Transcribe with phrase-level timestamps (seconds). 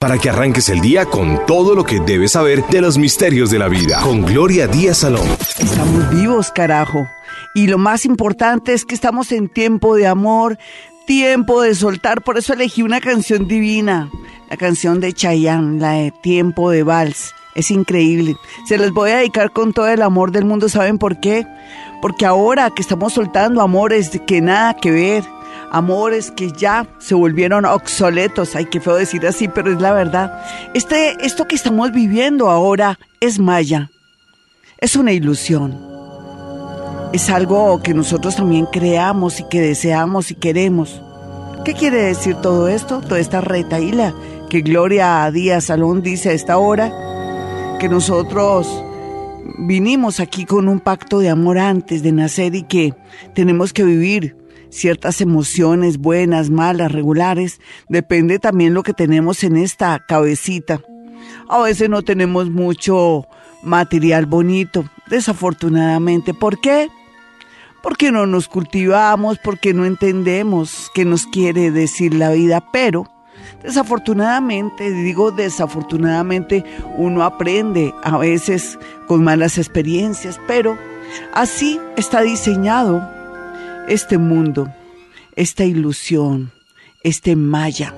[0.00, 3.58] para que arranques el día con todo lo que debes saber de los misterios de
[3.58, 4.00] la vida.
[4.00, 5.26] Con Gloria Díaz Salón.
[5.58, 7.08] Estamos vivos, carajo.
[7.52, 10.56] Y lo más importante es que estamos en tiempo de amor,
[11.04, 12.22] tiempo de soltar.
[12.22, 14.08] Por eso elegí una canción divina,
[14.48, 17.34] la canción de Chayanne, la de Tiempo de Vals.
[17.56, 18.36] Es increíble.
[18.68, 20.68] Se les voy a dedicar con todo el amor del mundo.
[20.68, 21.44] ¿Saben por qué?
[22.00, 25.24] Porque ahora que estamos soltando amores que nada que ver,
[25.70, 28.56] amores que ya se volvieron obsoletos.
[28.56, 30.42] Ay, qué feo decir así, pero es la verdad.
[30.74, 33.90] Este, esto que estamos viviendo ahora es maya.
[34.78, 35.78] Es una ilusión.
[37.12, 41.02] Es algo que nosotros también creamos y que deseamos y queremos.
[41.64, 43.00] ¿Qué quiere decir todo esto?
[43.00, 44.14] Toda esta retaíla
[44.48, 46.92] que Gloria Díaz Salón dice a esta hora,
[47.78, 48.84] que nosotros
[49.58, 52.94] vinimos aquí con un pacto de amor antes de nacer y que
[53.34, 54.36] tenemos que vivir
[54.70, 60.80] ciertas emociones buenas, malas, regulares, depende también lo que tenemos en esta cabecita.
[61.48, 63.26] A veces no tenemos mucho
[63.62, 66.34] material bonito, desafortunadamente.
[66.34, 66.88] ¿Por qué?
[67.82, 73.06] Porque no nos cultivamos, porque no entendemos qué nos quiere decir la vida, pero
[73.62, 76.64] desafortunadamente, digo desafortunadamente,
[76.96, 80.76] uno aprende a veces con malas experiencias, pero
[81.32, 83.17] así está diseñado
[83.88, 84.72] este mundo,
[85.36, 86.52] esta ilusión,
[87.02, 87.94] este maya.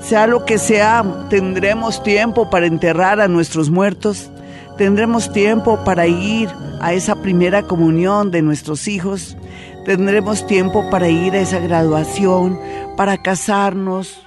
[0.00, 4.30] Sea lo que sea, tendremos tiempo para enterrar a nuestros muertos,
[4.76, 6.48] tendremos tiempo para ir
[6.80, 9.36] a esa primera comunión de nuestros hijos,
[9.84, 12.58] tendremos tiempo para ir a esa graduación,
[12.96, 14.26] para casarnos,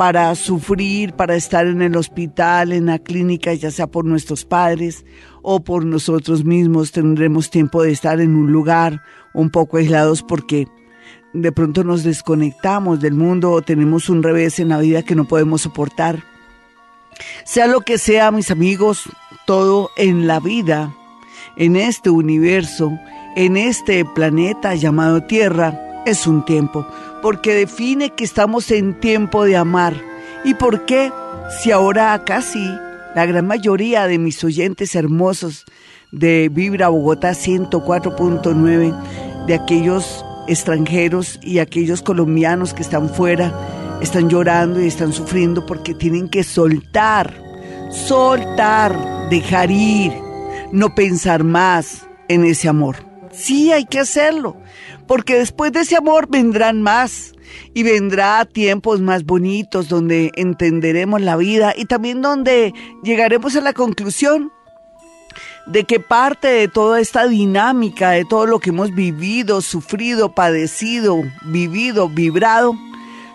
[0.00, 5.04] para sufrir, para estar en el hospital, en la clínica, ya sea por nuestros padres
[5.42, 6.90] o por nosotros mismos.
[6.90, 10.68] Tendremos tiempo de estar en un lugar un poco aislados porque
[11.32, 15.26] de pronto nos desconectamos del mundo o tenemos un revés en la vida que no
[15.26, 16.24] podemos soportar.
[17.44, 19.04] Sea lo que sea, mis amigos,
[19.46, 20.94] todo en la vida,
[21.56, 22.92] en este universo,
[23.36, 26.86] en este planeta llamado Tierra, es un tiempo
[27.22, 29.94] porque define que estamos en tiempo de amar.
[30.44, 31.12] ¿Y por qué?
[31.62, 32.64] Si ahora casi
[33.14, 35.64] la gran mayoría de mis oyentes hermosos
[36.12, 38.94] de Vibra Bogotá 104.9,
[39.50, 45.92] de aquellos extranjeros y aquellos colombianos que están fuera, están llorando y están sufriendo porque
[45.92, 47.34] tienen que soltar,
[47.90, 50.12] soltar, dejar ir,
[50.70, 52.98] no pensar más en ese amor.
[53.32, 54.56] Sí, hay que hacerlo
[55.08, 57.34] porque después de ese amor vendrán más
[57.74, 62.72] y vendrá tiempos más bonitos donde entenderemos la vida y también donde
[63.02, 64.52] llegaremos a la conclusión
[65.66, 71.22] de que parte de toda esta dinámica, de todo lo que hemos vivido, sufrido, padecido,
[71.42, 72.74] vivido, vibrado,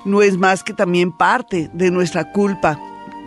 [0.05, 2.79] no es más que también parte de nuestra culpa,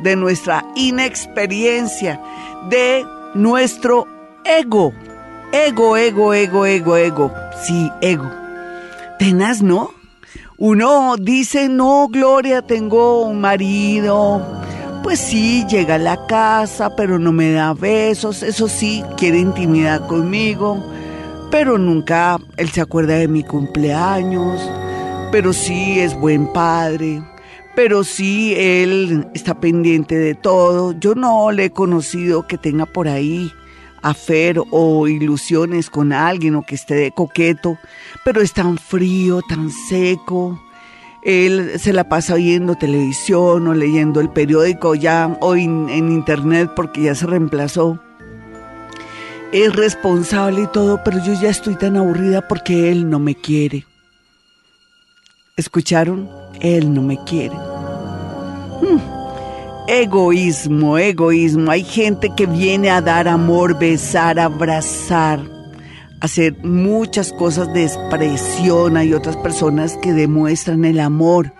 [0.03, 2.21] de nuestra inexperiencia,
[2.69, 3.05] de
[3.35, 4.07] nuestro
[4.45, 4.93] ego.
[5.53, 7.33] Ego, ego, ego, ego, ego.
[7.65, 8.31] Sí, ego.
[9.19, 9.91] Tenaz, ¿no?
[10.59, 14.43] Uno dice, no, Gloria, tengo un marido.
[15.09, 18.43] Pues sí, llega a la casa, pero no me da besos.
[18.43, 20.85] Eso sí, quiere intimidad conmigo.
[21.51, 24.61] Pero nunca él se acuerda de mi cumpleaños.
[25.33, 27.23] Pero sí es buen padre.
[27.75, 30.93] Pero sí él está pendiente de todo.
[30.93, 33.51] Yo no le he conocido que tenga por ahí
[34.03, 37.79] afer o ilusiones con alguien o que esté de coqueto,
[38.27, 40.61] pero es tan frío, tan seco.
[41.23, 47.03] Él se la pasa viendo televisión o leyendo el periódico ya hoy en internet porque
[47.03, 48.01] ya se reemplazó.
[49.53, 53.87] Es responsable y todo, pero yo ya estoy tan aburrida porque él no me quiere.
[55.57, 56.29] ¿Escucharon?
[56.61, 57.57] Él no me quiere.
[57.57, 59.01] Hmm.
[59.89, 61.71] Egoísmo, egoísmo.
[61.71, 65.41] Hay gente que viene a dar amor, besar, abrazar,
[66.21, 68.97] hacer muchas cosas de expresión.
[68.97, 71.53] Hay otras personas que demuestran el amor,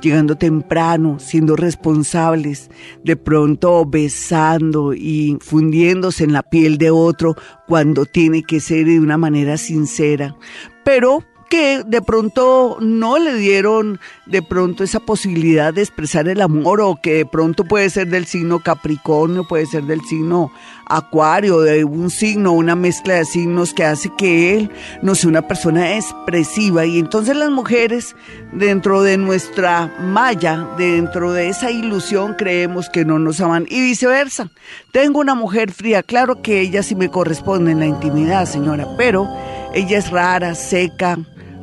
[0.00, 2.70] llegando temprano, siendo responsables,
[3.04, 7.36] de pronto besando y fundiéndose en la piel de otro
[7.66, 10.36] cuando tiene que ser de una manera sincera.
[10.84, 16.80] Pero que de pronto no le dieron de pronto esa posibilidad de expresar el amor
[16.80, 20.52] o que de pronto puede ser del signo Capricornio, puede ser del signo
[20.90, 24.70] Acuario, de un signo, una mezcla de signos que hace que él
[25.02, 28.16] no sea una persona expresiva y entonces las mujeres
[28.52, 34.50] dentro de nuestra malla, dentro de esa ilusión creemos que no nos aman y viceversa.
[34.92, 39.28] Tengo una mujer fría, claro que ella sí me corresponde en la intimidad, señora, pero
[39.74, 41.18] ella es rara, seca,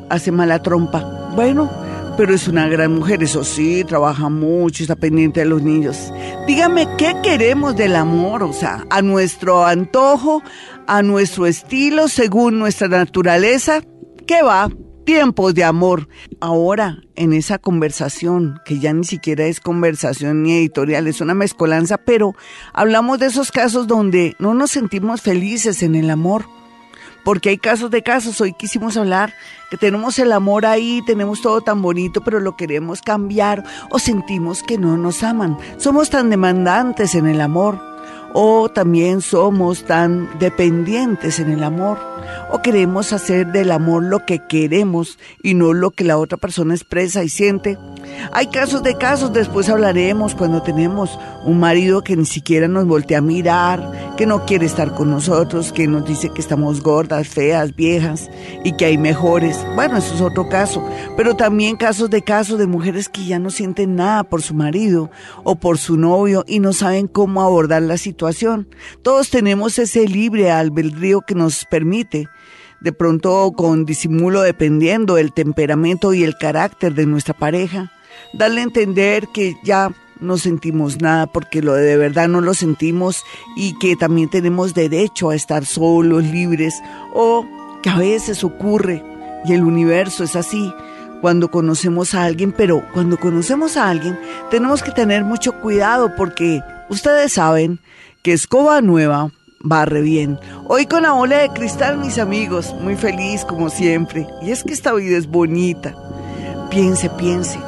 [0.09, 1.31] hace mala trompa.
[1.35, 1.69] Bueno,
[2.17, 6.13] pero es una gran mujer, eso sí, trabaja mucho, está pendiente de los niños.
[6.47, 8.43] Dígame, ¿qué queremos del amor?
[8.43, 10.41] O sea, a nuestro antojo,
[10.87, 13.81] a nuestro estilo, según nuestra naturaleza,
[14.27, 14.69] ¿qué va?
[15.05, 16.07] Tiempos de amor.
[16.39, 21.97] Ahora, en esa conversación, que ya ni siquiera es conversación ni editorial, es una mezcolanza,
[21.97, 22.33] pero
[22.73, 26.45] hablamos de esos casos donde no nos sentimos felices en el amor
[27.25, 28.39] porque hay casos de casos.
[28.39, 29.33] Hoy quisimos hablar
[29.69, 34.63] que tenemos el amor ahí, tenemos todo tan bonito, pero lo queremos cambiar o sentimos
[34.63, 35.57] que no nos aman.
[35.77, 37.81] Somos tan demandantes en el amor
[38.31, 41.97] o también somos tan dependientes en el amor
[42.51, 46.75] o queremos hacer del amor lo que queremos y no lo que la otra persona
[46.75, 47.77] expresa y siente.
[48.31, 53.19] Hay casos de casos, después hablaremos cuando tenemos un marido que ni siquiera nos voltea
[53.19, 57.75] a mirar, que no quiere estar con nosotros, que nos dice que estamos gordas, feas,
[57.75, 58.29] viejas
[58.63, 59.65] y que hay mejores.
[59.75, 60.83] Bueno, eso es otro caso,
[61.17, 65.09] pero también casos de casos de mujeres que ya no sienten nada por su marido
[65.43, 68.67] o por su novio y no saben cómo abordar la situación.
[69.01, 72.27] Todos tenemos ese libre albedrío que nos permite
[72.81, 77.91] de pronto con disimulo dependiendo del temperamento y el carácter de nuestra pareja,
[78.37, 83.23] darle a entender que ya no sentimos nada porque lo de verdad no lo sentimos
[83.55, 86.75] y que también tenemos derecho a estar solos, libres
[87.13, 87.45] o
[87.81, 89.03] que a veces ocurre
[89.45, 90.73] y el universo es así
[91.21, 94.17] cuando conocemos a alguien, pero cuando conocemos a alguien
[94.51, 97.79] tenemos que tener mucho cuidado porque ustedes saben
[98.21, 100.39] que escoba nueva barre bien.
[100.67, 104.27] Hoy con la bola de cristal, mis amigos, muy feliz como siempre.
[104.41, 105.95] Y es que esta vida es bonita.
[106.69, 107.59] Piense, piense.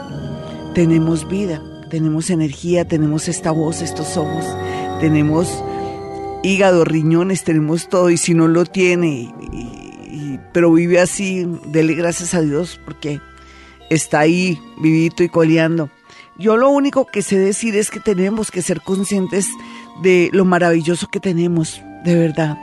[0.77, 1.59] Tenemos vida,
[1.89, 4.45] tenemos energía, tenemos esta voz, estos ojos,
[4.99, 5.63] tenemos
[6.43, 8.11] hígado, riñones, tenemos todo.
[8.11, 9.33] Y si no lo tiene,
[10.53, 13.19] pero vive así, dele gracias a Dios porque
[13.89, 15.89] está ahí, vivito y coleando.
[16.37, 19.49] Yo lo único que sé decir es que tenemos que ser conscientes
[20.03, 22.55] de lo maravilloso que tenemos, de verdad.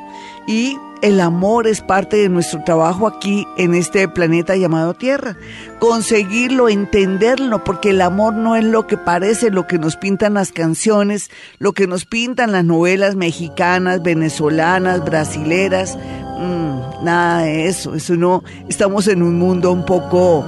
[0.47, 5.37] Y el amor es parte de nuestro trabajo aquí en este planeta llamado Tierra.
[5.79, 10.51] Conseguirlo, entenderlo, porque el amor no es lo que parece, lo que nos pintan las
[10.51, 15.99] canciones, lo que nos pintan las novelas mexicanas, venezolanas, brasileras.
[16.39, 17.95] Mm, nada de eso.
[17.95, 18.43] Eso no.
[18.71, 20.43] Estamos en un mundo un poco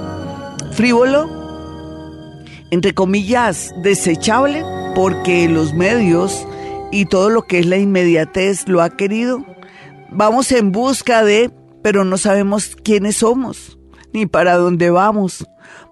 [0.71, 1.29] frívolo,
[2.71, 4.63] entre comillas, desechable,
[4.95, 6.47] porque los medios
[6.91, 9.56] y todo lo que es la inmediatez lo ha querido.
[10.11, 11.51] Vamos en busca de,
[11.83, 13.77] pero no sabemos quiénes somos,
[14.13, 15.45] ni para dónde vamos.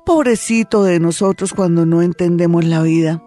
[0.05, 3.23] Pobrecito de nosotros cuando no entendemos la vida,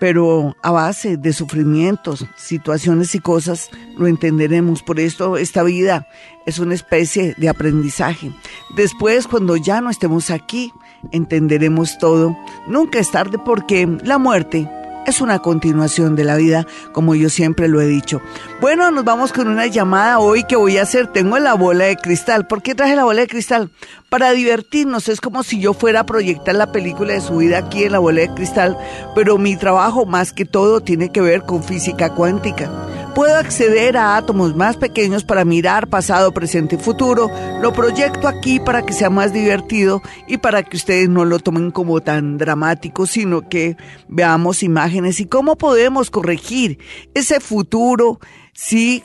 [0.00, 4.82] pero a base de sufrimientos, situaciones y cosas lo entenderemos.
[4.82, 6.08] Por esto esta vida
[6.46, 8.32] es una especie de aprendizaje.
[8.74, 10.72] Después, cuando ya no estemos aquí,
[11.10, 12.36] entenderemos todo.
[12.66, 14.68] Nunca es tarde porque la muerte
[15.06, 18.20] es una continuación de la vida, como yo siempre lo he dicho.
[18.60, 21.08] Bueno, nos vamos con una llamada hoy que voy a hacer.
[21.08, 22.46] Tengo la bola de cristal.
[22.46, 23.70] ¿Por qué traje la bola de cristal?
[24.08, 25.08] Para divertirnos.
[25.08, 27.98] Es como si yo fuera a proyectar la película de su vida aquí en la
[27.98, 28.78] bola de cristal,
[29.14, 32.70] pero mi trabajo más que todo tiene que ver con física cuántica.
[33.14, 37.30] Puedo acceder a átomos más pequeños para mirar pasado, presente y futuro.
[37.60, 41.70] Lo proyecto aquí para que sea más divertido y para que ustedes no lo tomen
[41.72, 43.76] como tan dramático, sino que
[44.08, 46.78] veamos imágenes y cómo podemos corregir
[47.12, 48.18] ese futuro
[48.54, 49.04] si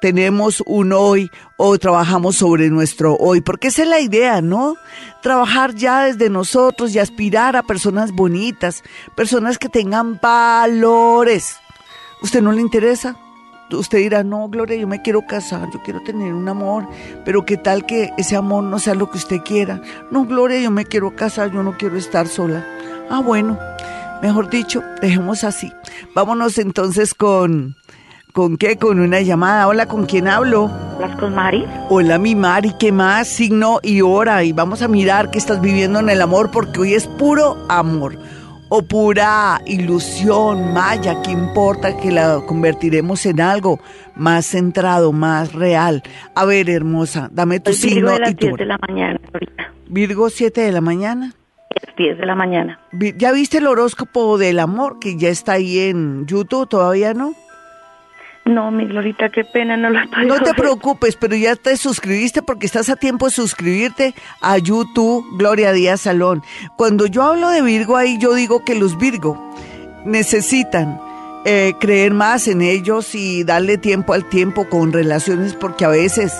[0.00, 4.76] tenemos un hoy o trabajamos sobre nuestro hoy, porque esa es la idea, ¿no?
[5.22, 8.82] Trabajar ya desde nosotros y aspirar a personas bonitas,
[9.16, 11.56] personas que tengan valores.
[12.22, 13.16] ¿Usted no le interesa?
[13.76, 16.88] Usted dirá, no, Gloria, yo me quiero casar, yo quiero tener un amor,
[17.24, 19.82] pero qué tal que ese amor no sea lo que usted quiera.
[20.10, 22.64] No, Gloria, yo me quiero casar, yo no quiero estar sola.
[23.10, 23.58] Ah, bueno,
[24.22, 25.72] mejor dicho, dejemos así.
[26.14, 27.76] Vámonos entonces con...
[28.34, 28.76] ¿Con qué?
[28.76, 29.66] Con una llamada.
[29.66, 30.70] Hola, ¿con quién hablo?
[30.96, 31.64] Hola, con Mari.
[31.88, 33.26] Hola, mi Mari, ¿qué más?
[33.26, 34.44] Signo y hora.
[34.44, 38.16] Y vamos a mirar qué estás viviendo en el amor porque hoy es puro amor
[38.68, 43.80] o pura ilusión maya, ¿qué importa que la convertiremos en algo
[44.14, 46.02] más centrado, más real?
[46.34, 48.56] A ver, hermosa, dame tu signo Virgo y tu...
[48.56, 49.72] de la mañana ahorita.
[49.88, 51.32] Virgo 7 de la mañana.
[51.96, 52.80] 10 de la mañana.
[53.16, 56.68] ¿Ya viste el horóscopo del amor que ya está ahí en YouTube?
[56.68, 57.34] ¿Todavía no?
[58.48, 62.40] No, mi Glorita, qué pena, no lo estoy No te preocupes, pero ya te suscribiste
[62.40, 66.42] porque estás a tiempo de suscribirte a YouTube Gloria Díaz Salón.
[66.74, 69.38] Cuando yo hablo de Virgo ahí, yo digo que los Virgo
[70.06, 70.98] necesitan
[71.44, 76.32] eh, creer más en ellos y darle tiempo al tiempo con relaciones porque a veces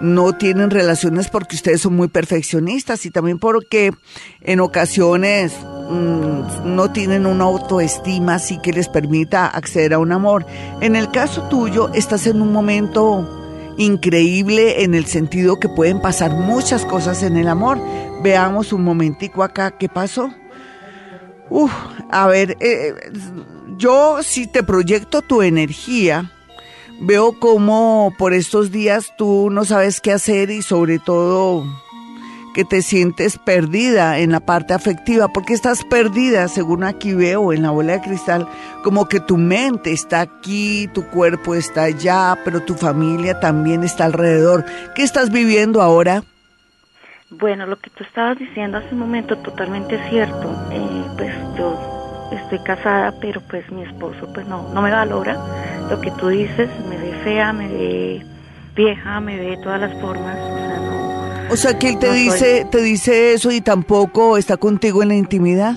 [0.00, 3.92] no tienen relaciones porque ustedes son muy perfeccionistas y también porque
[4.40, 5.52] en ocasiones
[5.90, 10.46] mm, no tienen una autoestima así que les permita acceder a un amor.
[10.80, 16.32] En el caso tuyo, estás en un momento increíble en el sentido que pueden pasar
[16.32, 17.78] muchas cosas en el amor.
[18.22, 20.32] Veamos un momentico acá, ¿qué pasó?
[21.48, 21.72] Uf,
[22.10, 22.94] a ver, eh,
[23.76, 26.30] yo si te proyecto tu energía,
[27.00, 31.64] veo como por estos días tú no sabes qué hacer y sobre todo
[32.54, 37.62] que te sientes perdida en la parte afectiva, porque estás perdida, según aquí veo en
[37.62, 38.48] la bola de cristal,
[38.82, 44.04] como que tu mente está aquí, tu cuerpo está allá, pero tu familia también está
[44.04, 44.64] alrededor.
[44.94, 46.24] ¿Qué estás viviendo ahora?
[47.30, 50.50] Bueno, lo que tú estabas diciendo hace un momento totalmente cierto.
[50.72, 51.99] Eh, pues yo
[52.36, 55.38] estoy casada, pero pues mi esposo pues no, no me valora.
[55.90, 58.22] Lo que tú dices, me ve fea, me ve
[58.74, 60.36] vieja, me ve de todas las formas.
[60.38, 64.56] O sea, no, o sea que él te dice, te dice eso y tampoco está
[64.56, 65.76] contigo en la intimidad.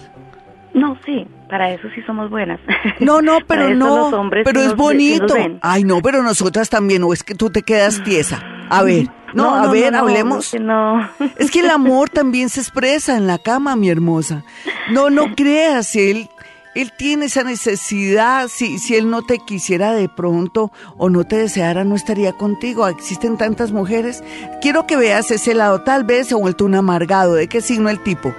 [0.73, 2.59] No, sí, para eso sí somos buenas.
[2.99, 5.35] No, no, pero no, pero es bonito.
[5.61, 8.41] Ay, no, pero nosotras también, o es que tú te quedas tiesa.
[8.69, 10.53] A ver, no, a ver, hablemos.
[10.59, 14.43] No, Es que el amor también se expresa en la cama, mi hermosa.
[14.91, 16.29] No, no creas, él
[16.75, 21.37] él tiene esa necesidad, si, si él no te quisiera de pronto o no te
[21.37, 22.87] deseara, no estaría contigo.
[22.87, 24.23] Existen tantas mujeres.
[24.61, 27.35] Quiero que veas ese lado, tal vez se ha vuelto un amargado.
[27.35, 28.33] ¿De qué signo el tipo?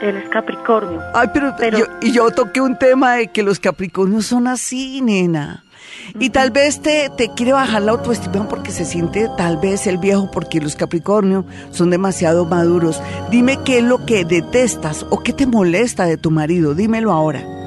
[0.00, 1.02] Él es Capricornio.
[1.14, 5.64] Ay, pero, Yo, y yo toqué un tema de que los Capricornios son así, nena.
[6.18, 9.98] Y tal vez te, te quiere bajar la autoestima porque se siente tal vez el
[9.98, 13.00] viejo, porque los Capricornio son demasiado maduros.
[13.30, 16.74] Dime qué es lo que detestas o qué te molesta de tu marido.
[16.74, 17.58] Dímelo ahora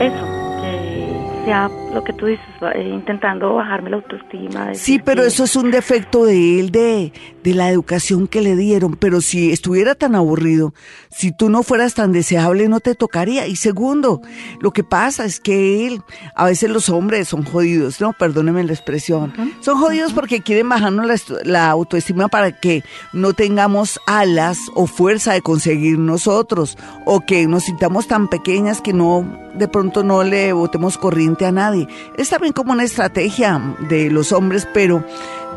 [0.00, 0.26] eso,
[0.60, 4.74] que sea lo que tú dices, eh, intentando bajarme la autoestima.
[4.74, 7.10] Sí, pero eso es un defecto de él, de,
[7.42, 8.96] de la educación que le dieron.
[8.96, 10.74] Pero si estuviera tan aburrido,
[11.10, 13.46] si tú no fueras tan deseable, no te tocaría.
[13.46, 14.20] Y segundo,
[14.60, 16.02] lo que pasa es que él,
[16.34, 21.06] a veces los hombres son jodidos, no, perdóneme la expresión, son jodidos porque quieren bajarnos
[21.06, 22.84] la, la autoestima para que
[23.14, 26.76] no tengamos alas o fuerza de conseguir nosotros,
[27.06, 31.52] o que nos sintamos tan pequeñas que no de pronto no le botemos corriente a
[31.52, 31.85] nadie.
[32.16, 35.04] Es también como una estrategia de los hombres, pero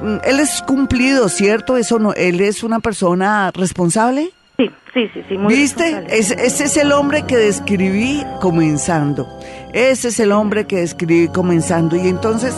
[0.04, 1.78] mm, él es cumplido, ¿cierto?
[1.78, 4.32] Eso no, él es una persona responsable.
[4.58, 5.38] Sí, sí, sí, sí.
[5.38, 6.06] Muy ¿Viste?
[6.10, 9.28] ese es el hombre que describí comenzando.
[9.74, 11.96] Ese es el hombre que describí comenzando.
[11.96, 12.56] Y entonces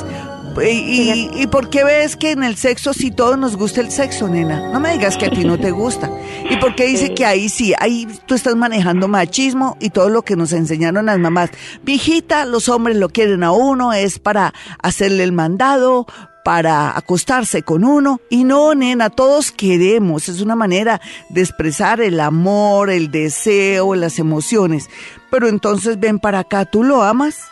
[0.60, 4.28] ¿Y, y, por qué ves que en el sexo sí todos nos gusta el sexo,
[4.28, 4.70] nena?
[4.72, 6.10] No me digas que a ti no te gusta.
[6.50, 10.24] ¿Y por qué dice que ahí sí, ahí tú estás manejando machismo y todo lo
[10.24, 11.52] que nos enseñaron las mamás?
[11.84, 16.06] Viejita, los hombres lo quieren a uno, es para hacerle el mandado,
[16.44, 18.20] para acostarse con uno.
[18.30, 20.28] Y no, nena, todos queremos.
[20.28, 24.90] Es una manera de expresar el amor, el deseo, las emociones.
[25.30, 27.52] Pero entonces ven para acá, ¿tú lo amas?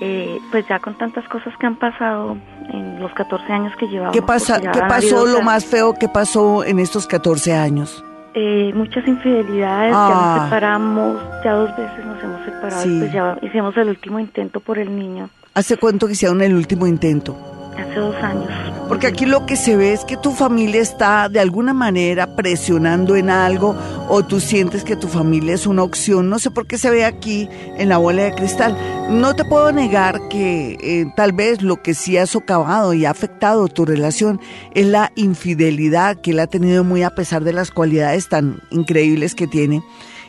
[0.00, 2.36] Eh, pues ya con tantas cosas que han pasado
[2.72, 4.14] en los 14 años que llevamos.
[4.14, 8.02] ¿Qué, pasa, ¿qué pasó lo más feo que pasó en estos 14 años?
[8.34, 10.40] Eh, muchas infidelidades, ya nos ah.
[10.44, 14.96] separamos, ya dos veces nos hemos separado, pues ya hicimos el último intento por el
[14.96, 15.28] niño.
[15.52, 17.36] ¿Hace cuánto que hicieron el último intento?
[17.76, 18.50] Hace dos años.
[18.88, 23.16] Porque aquí lo que se ve es que tu familia está de alguna manera presionando
[23.16, 23.74] en algo
[24.08, 26.28] o tú sientes que tu familia es una opción.
[26.28, 27.48] No sé por qué se ve aquí
[27.78, 28.76] en la bola de cristal.
[29.08, 33.10] No te puedo negar que eh, tal vez lo que sí ha socavado y ha
[33.10, 34.40] afectado tu relación
[34.74, 39.34] es la infidelidad que él ha tenido muy a pesar de las cualidades tan increíbles
[39.34, 39.82] que tiene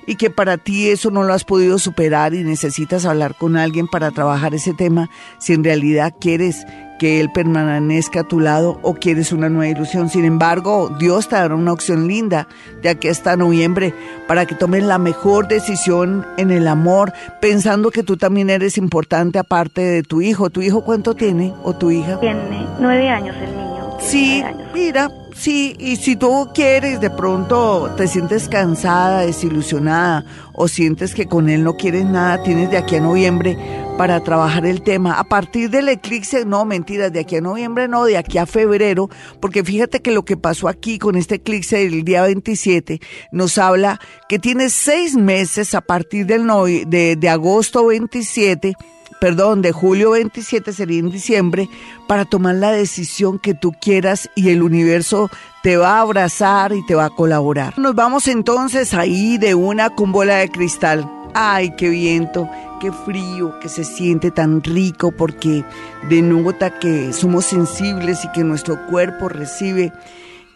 [0.05, 3.87] y que para ti eso no lo has podido superar y necesitas hablar con alguien
[3.87, 5.09] para trabajar ese tema
[5.39, 6.65] si en realidad quieres
[6.99, 10.09] que Él permanezca a tu lado o quieres una nueva ilusión.
[10.09, 12.47] Sin embargo, Dios te dará una opción linda
[12.81, 13.93] de aquí hasta noviembre
[14.27, 19.39] para que tomes la mejor decisión en el amor, pensando que tú también eres importante
[19.39, 20.49] aparte de tu hijo.
[20.49, 22.19] ¿Tu hijo cuánto tiene o tu hija?
[22.19, 23.97] Tiene nueve años el niño.
[23.99, 30.23] Sí, mira, Sí, y si tú quieres, de pronto te sientes cansada, desilusionada
[30.53, 33.57] o sientes que con él no quieres nada, tienes de aquí a noviembre
[33.97, 35.19] para trabajar el tema.
[35.19, 39.09] A partir del eclipse, no, mentiras, de aquí a noviembre no, de aquí a febrero,
[39.39, 43.99] porque fíjate que lo que pasó aquí con este eclipse del día 27 nos habla
[44.29, 46.43] que tienes seis meses a partir del
[46.87, 48.75] de, de agosto 27
[49.23, 51.69] perdón, de julio 27 sería en diciembre,
[52.09, 55.29] para tomar la decisión que tú quieras y el universo
[55.61, 57.79] te va a abrazar y te va a colaborar.
[57.79, 61.09] Nos vamos entonces ahí de una con bola de cristal.
[61.33, 62.49] Ay, qué viento,
[62.81, 65.63] qué frío, que se siente tan rico porque
[66.09, 69.93] denota que somos sensibles y que nuestro cuerpo recibe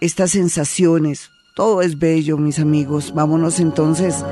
[0.02, 1.32] estas sensaciones.
[1.54, 3.14] Todo es bello, mis amigos.
[3.16, 4.26] Vámonos entonces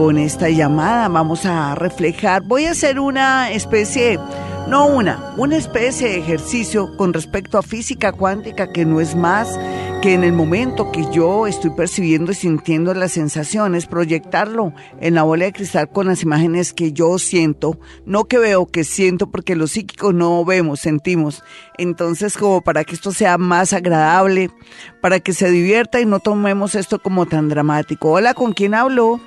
[0.00, 1.08] con esta llamada.
[1.08, 2.42] Vamos a reflejar.
[2.42, 4.18] Voy a hacer una especie,
[4.66, 9.60] no una, una especie de ejercicio con respecto a física cuántica que no es más
[10.00, 15.22] que en el momento que yo estoy percibiendo y sintiendo las sensaciones, proyectarlo en la
[15.22, 19.54] bola de cristal con las imágenes que yo siento, no que veo, que siento, porque
[19.54, 21.44] los psíquicos no vemos, sentimos.
[21.76, 24.50] Entonces, como para que esto sea más agradable,
[25.02, 28.12] para que se divierta y no tomemos esto como tan dramático.
[28.12, 29.20] Hola, ¿con quién hablo?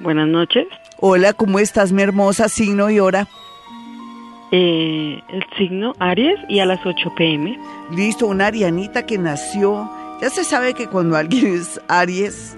[0.00, 0.66] Buenas noches.
[0.98, 2.48] Hola, ¿cómo estás, mi hermosa?
[2.48, 3.28] Signo y hora.
[4.50, 7.58] Eh, el signo Aries y a las 8 pm.
[7.94, 9.90] Listo, una arianita que nació.
[10.22, 12.56] Ya se sabe que cuando alguien es Aries,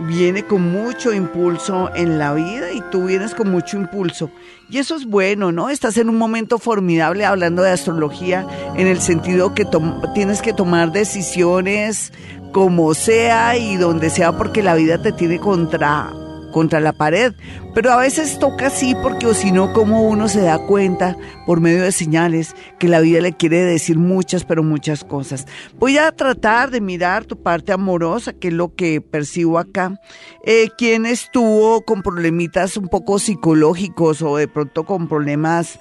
[0.00, 4.30] viene con mucho impulso en la vida y tú vienes con mucho impulso.
[4.70, 5.68] Y eso es bueno, ¿no?
[5.68, 9.66] Estás en un momento formidable hablando de astrología en el sentido que
[10.14, 12.14] tienes que tomar decisiones
[12.52, 16.10] como sea y donde sea porque la vida te tiene contra
[16.52, 17.34] contra la pared.
[17.74, 21.60] Pero a veces toca así porque o si no, como uno se da cuenta por
[21.60, 25.46] medio de señales que la vida le quiere decir muchas, pero muchas cosas.
[25.78, 30.00] Voy a tratar de mirar tu parte amorosa, que es lo que percibo acá.
[30.44, 35.78] Eh, ¿Quién estuvo con problemitas un poco psicológicos o de pronto con problemas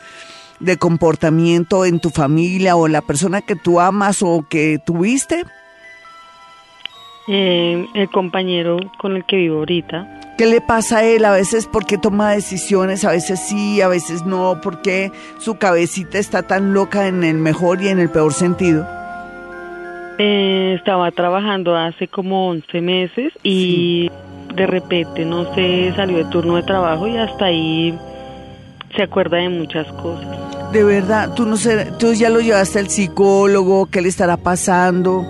[0.60, 5.46] de comportamiento en tu familia o la persona que tú amas o que tuviste?
[7.30, 10.36] Eh, el compañero con el que vivo ahorita.
[10.38, 11.26] ¿Qué le pasa a él?
[11.26, 16.44] A veces porque toma decisiones, a veces sí, a veces no, porque su cabecita está
[16.44, 18.88] tan loca en el mejor y en el peor sentido.
[20.20, 24.10] Eh, estaba trabajando hace como 11 meses y
[24.56, 27.94] de repente, no sé, salió de turno de trabajo y hasta ahí
[28.96, 30.72] se acuerda de muchas cosas.
[30.72, 35.26] De verdad, tú no sé, tú ya lo llevaste al psicólogo, ¿qué le estará pasando?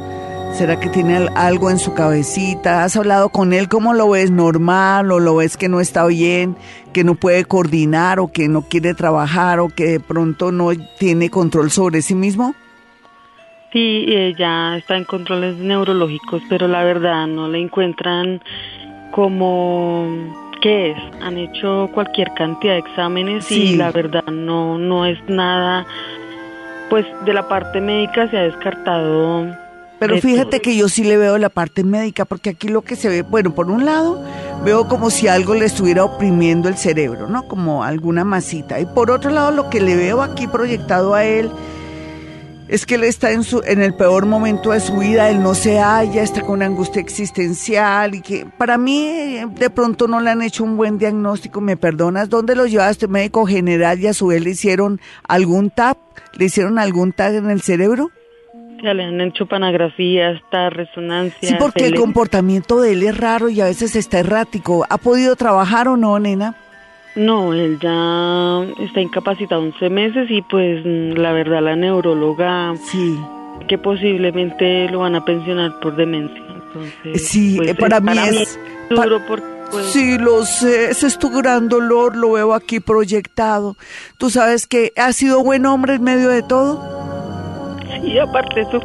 [0.54, 2.84] ¿Será que tiene algo en su cabecita?
[2.84, 3.70] ¿Has hablado con él?
[3.70, 4.32] ¿Cómo lo ves?
[4.32, 5.12] ¿Normal?
[5.12, 6.56] ¿O lo ves que no está bien?
[6.94, 8.20] ¿Que no puede coordinar?
[8.20, 9.60] ¿O que no quiere trabajar?
[9.60, 12.56] ¿O que de pronto no tiene control sobre sí mismo?
[13.72, 18.42] Sí, ella está en controles neurológicos, pero la verdad no le encuentran
[19.12, 20.08] como
[20.62, 20.98] qué es.
[21.22, 25.86] Han hecho cualquier cantidad de exámenes y la verdad no no es nada.
[26.90, 29.67] Pues de la parte médica se ha descartado
[30.00, 33.10] pero fíjate que yo sí le veo la parte médica, porque aquí lo que se
[33.10, 34.24] ve, bueno, por un lado,
[34.64, 37.48] veo como si algo le estuviera oprimiendo el cerebro, ¿no?
[37.48, 38.80] Como alguna masita.
[38.80, 41.52] Y por otro lado, lo que le veo aquí proyectado a él
[42.68, 45.56] es que él está en, su, en el peor momento de su vida, él no
[45.56, 50.42] se halla, está con angustia existencial y que para mí de pronto no le han
[50.42, 52.30] hecho un buen diagnóstico, ¿me perdonas?
[52.30, 55.98] ¿Dónde lo llevaste médico general y a su vez le hicieron algún TAP?
[56.34, 58.12] ¿Le hicieron algún TAP en el cerebro?
[58.84, 61.50] Ya le han hecho panografía, hasta resonancia.
[61.50, 64.86] Sí, porque el comportamiento de él es raro y a veces está errático.
[64.90, 66.56] ¿Ha podido trabajar o no, nena?
[67.18, 73.18] No, él ya está incapacitado 11 meses y pues la verdad la neuróloga sí.
[73.68, 76.44] que posiblemente lo van a pensionar por demencia.
[76.68, 78.60] Entonces, sí, pues, eh, para, mí es,
[78.92, 83.76] duro porque pues, sí, lo sé, ese es tu gran dolor, lo veo aquí proyectado.
[84.20, 87.17] Tú sabes que ha sido buen hombre en medio de todo.
[88.04, 88.80] Y aparte eso,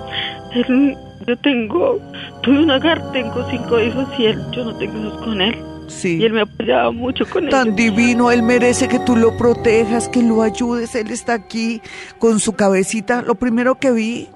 [1.27, 2.01] yo tengo,
[2.43, 5.57] tuve un hogar, tengo cinco hijos y él, yo no tengo hijos con él.
[5.89, 6.19] Sí.
[6.19, 7.51] Y él me apoyaba mucho con él.
[7.51, 10.95] Tan divino, él merece que tú lo protejas, que lo ayudes.
[10.95, 11.83] Él está aquí
[12.19, 13.23] con su cabecita.
[13.23, 14.29] Lo primero que vi,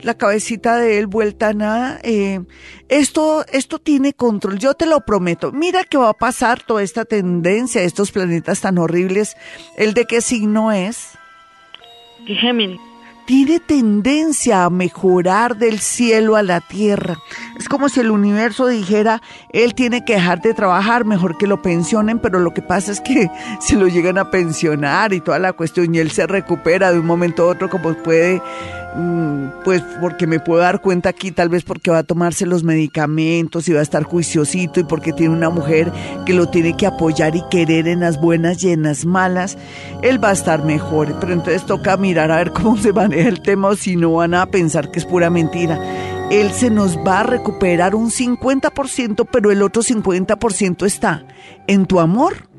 [0.00, 2.00] la cabecita de él vuelta a nada.
[2.02, 2.40] Eh,
[2.88, 5.52] esto, esto tiene control, yo te lo prometo.
[5.52, 9.36] Mira que va a pasar toda esta tendencia, estos planetas tan horribles.
[9.76, 11.12] ¿El de qué signo es?
[12.26, 12.80] Géminis
[13.26, 17.18] tiene tendencia a mejorar del cielo a la tierra.
[17.58, 21.62] Es como si el universo dijera, él tiene que dejar de trabajar, mejor que lo
[21.62, 23.30] pensionen, pero lo que pasa es que
[23.60, 27.06] se lo llegan a pensionar y toda la cuestión y él se recupera de un
[27.06, 28.42] momento a otro como puede
[29.64, 33.68] pues porque me puedo dar cuenta aquí, tal vez porque va a tomarse los medicamentos
[33.68, 35.90] y va a estar juiciosito y porque tiene una mujer
[36.26, 39.56] que lo tiene que apoyar y querer en las buenas y en las malas,
[40.02, 41.16] él va a estar mejor.
[41.20, 44.34] Pero entonces toca mirar a ver cómo se maneja el tema o si no van
[44.34, 45.80] a pensar que es pura mentira.
[46.30, 51.26] Él se nos va a recuperar un 50%, pero el otro 50% está
[51.66, 52.51] en tu amor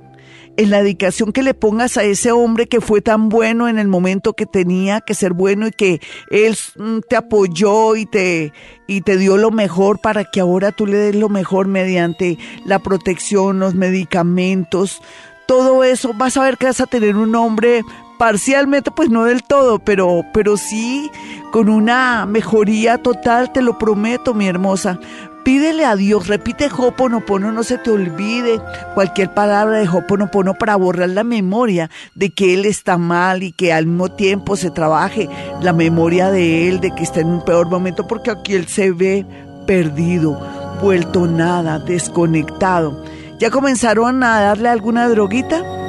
[0.57, 3.87] en la dedicación que le pongas a ese hombre que fue tan bueno en el
[3.87, 8.53] momento que tenía que ser bueno y que él mm, te apoyó y te,
[8.87, 12.79] y te dio lo mejor para que ahora tú le des lo mejor mediante la
[12.79, 15.01] protección, los medicamentos,
[15.47, 17.83] todo eso, vas a ver que vas a tener un hombre
[18.17, 21.11] parcialmente, pues no del todo, pero, pero sí
[21.51, 24.99] con una mejoría total, te lo prometo, mi hermosa.
[25.43, 28.61] Pídele a Dios, repite Hoponopono, no se te olvide
[28.93, 33.73] cualquier palabra de Hoponopono para borrar la memoria de que Él está mal y que
[33.73, 35.27] al mismo tiempo se trabaje
[35.61, 38.91] la memoria de Él, de que está en un peor momento, porque aquí Él se
[38.91, 39.25] ve
[39.67, 40.39] perdido,
[40.81, 43.03] vuelto nada, desconectado.
[43.37, 45.82] ¿Ya comenzaron a darle alguna droguita?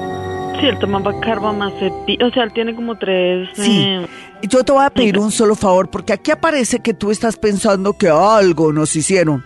[0.61, 3.49] Sí, él tomaba carbamazepina, o sea, él tiene como tres...
[3.55, 4.07] Sí, eh,
[4.43, 7.95] yo te voy a pedir un solo favor, porque aquí aparece que tú estás pensando
[7.95, 9.45] que algo nos hicieron.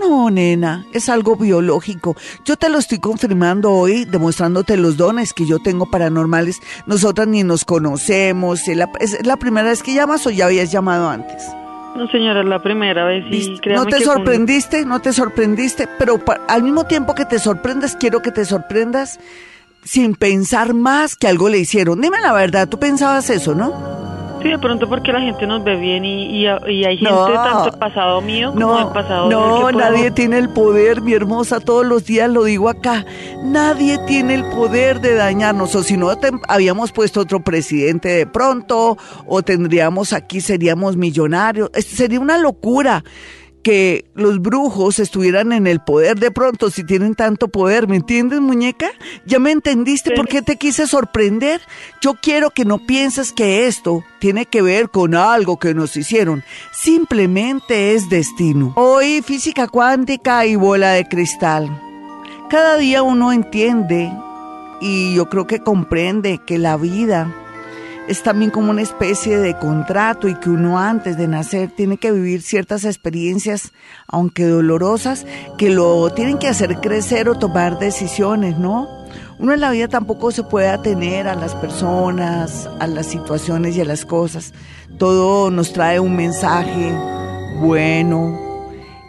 [0.00, 2.16] No, nena, es algo biológico.
[2.44, 6.60] Yo te lo estoy confirmando hoy, demostrándote los dones que yo tengo paranormales.
[6.86, 8.68] Nosotras ni nos conocemos.
[8.68, 11.48] ¿Es la, primera vez que llamas o ya habías llamado antes?
[11.96, 13.24] No, señora, es la primera vez.
[13.28, 14.84] Y ¿No te sorprendiste?
[14.84, 15.88] ¿No te sorprendiste?
[15.98, 19.18] Pero al mismo tiempo que te sorprendas, quiero que te sorprendas
[19.84, 22.00] sin pensar más que algo le hicieron.
[22.00, 23.98] Dime la verdad, tú pensabas eso, ¿no?
[24.42, 28.20] Sí, de pronto porque la gente nos ve bien y, y, hay gente tanto pasado
[28.20, 32.44] mío como el pasado No, nadie tiene el poder, mi hermosa, todos los días lo
[32.44, 33.04] digo acá.
[33.42, 36.12] Nadie tiene el poder de dañarnos, o si no
[36.46, 41.70] habíamos puesto otro presidente de pronto, o tendríamos aquí, seríamos millonarios.
[41.74, 43.02] Sería una locura
[43.62, 48.40] que los brujos estuvieran en el poder de pronto si tienen tanto poder, ¿me entiendes,
[48.40, 48.90] muñeca?
[49.26, 51.60] ¿Ya me entendiste por qué te quise sorprender?
[52.00, 56.44] Yo quiero que no pienses que esto tiene que ver con algo que nos hicieron,
[56.72, 58.72] simplemente es destino.
[58.76, 61.82] Hoy física cuántica y bola de cristal.
[62.50, 64.10] Cada día uno entiende
[64.80, 67.47] y yo creo que comprende que la vida
[68.08, 72.10] es también como una especie de contrato y que uno antes de nacer tiene que
[72.10, 73.72] vivir ciertas experiencias,
[74.06, 75.26] aunque dolorosas,
[75.58, 78.88] que lo tienen que hacer crecer o tomar decisiones, ¿no?
[79.38, 83.82] Uno en la vida tampoco se puede atener a las personas, a las situaciones y
[83.82, 84.54] a las cosas.
[84.98, 86.92] Todo nos trae un mensaje
[87.60, 88.48] bueno,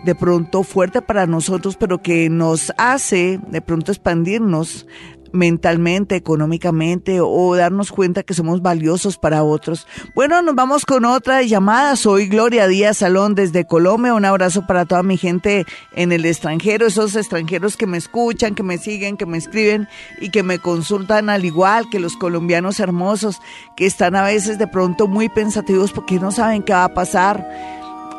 [0.04, 4.86] de pronto fuerte para nosotros, pero que nos hace de pronto expandirnos
[5.34, 9.88] mentalmente, económicamente o darnos cuenta que somos valiosos para otros.
[10.16, 11.96] Bueno, nos vamos con otra llamada.
[11.96, 14.14] Soy Gloria Díaz Salón desde Colombia.
[14.14, 18.64] Un abrazo para toda mi gente en el extranjero, esos extranjeros que me escuchan, que
[18.64, 19.88] me siguen, que me escriben
[20.20, 23.42] y que me consultan al igual que los colombianos hermosos
[23.76, 27.48] que están a veces de pronto muy pensativos porque no saben qué va a pasar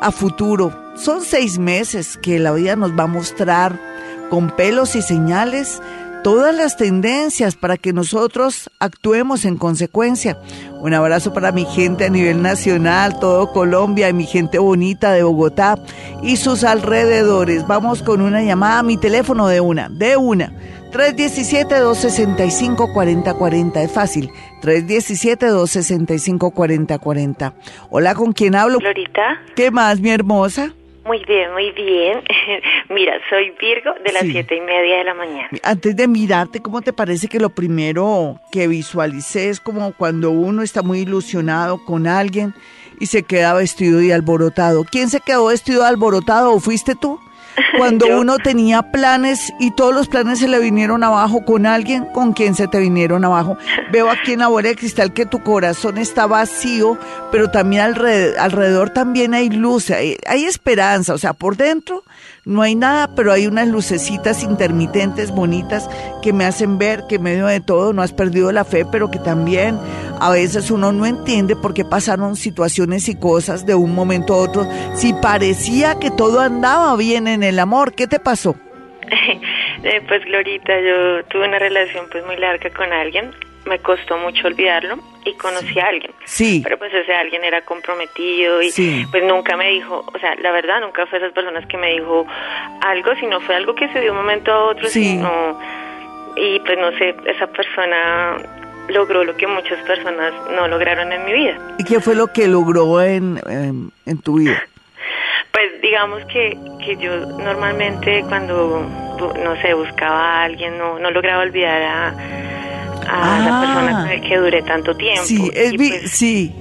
[0.01, 0.75] a futuro.
[0.95, 3.79] Son seis meses que la vida nos va a mostrar
[4.29, 5.81] con pelos y señales
[6.23, 10.37] todas las tendencias para que nosotros actuemos en consecuencia.
[10.81, 15.23] Un abrazo para mi gente a nivel nacional, todo Colombia y mi gente bonita de
[15.23, 15.77] Bogotá
[16.21, 17.67] y sus alrededores.
[17.67, 20.53] Vamos con una llamada a mi teléfono de una, de una.
[20.91, 23.77] 317-265-4040.
[23.77, 24.29] Es fácil.
[24.61, 27.53] 317-265-4040.
[27.89, 28.79] Hola, ¿con quién hablo?
[28.79, 29.39] Florita.
[29.55, 30.73] ¿Qué más, mi hermosa?
[31.11, 32.21] Muy bien, muy bien.
[32.89, 35.49] Mira, soy Virgo de las siete y media de la mañana.
[35.61, 40.61] Antes de mirarte, ¿cómo te parece que lo primero que visualicé es como cuando uno
[40.61, 42.53] está muy ilusionado con alguien
[42.97, 44.85] y se queda vestido y alborotado?
[44.85, 47.19] ¿Quién se quedó vestido y alborotado o fuiste tú?
[47.77, 52.33] Cuando uno tenía planes y todos los planes se le vinieron abajo con alguien, ¿con
[52.33, 53.57] quién se te vinieron abajo?
[53.91, 56.97] Veo aquí en la bola de cristal que tu corazón está vacío,
[57.31, 62.03] pero también alrededor, alrededor también hay luz, hay, hay esperanza, o sea, por dentro
[62.43, 65.87] no hay nada, pero hay unas lucecitas intermitentes bonitas
[66.23, 69.11] que me hacen ver que en medio de todo no has perdido la fe, pero
[69.11, 69.77] que también
[70.19, 74.37] a veces uno no entiende por qué pasaron situaciones y cosas de un momento a
[74.37, 74.67] otro.
[74.95, 78.55] Si parecía que todo andaba bien en el amor, ¿qué te pasó?
[79.83, 83.31] Eh, pues Glorita, yo tuve una relación pues muy larga con alguien
[83.65, 86.11] me costó mucho olvidarlo y conocí a alguien.
[86.25, 86.61] Sí.
[86.63, 88.71] Pero pues ese alguien era comprometido y
[89.11, 92.25] pues nunca me dijo, o sea, la verdad nunca fue esas personas que me dijo
[92.81, 95.19] algo, sino fue algo que se dio un momento a otro, sí.
[96.35, 98.37] y pues no sé, esa persona
[98.89, 101.57] logró lo que muchas personas no lograron en mi vida.
[101.77, 103.39] ¿Y qué fue lo que logró en,
[104.05, 104.61] en, tu vida?
[105.51, 108.87] Pues digamos que, que yo normalmente cuando,
[109.43, 112.50] no sé, buscaba a alguien, no, no lograba olvidar a
[113.11, 114.21] a la persona ah.
[114.21, 115.23] que, dure tanto tiempo.
[115.23, 116.53] Sí, es pues, sí.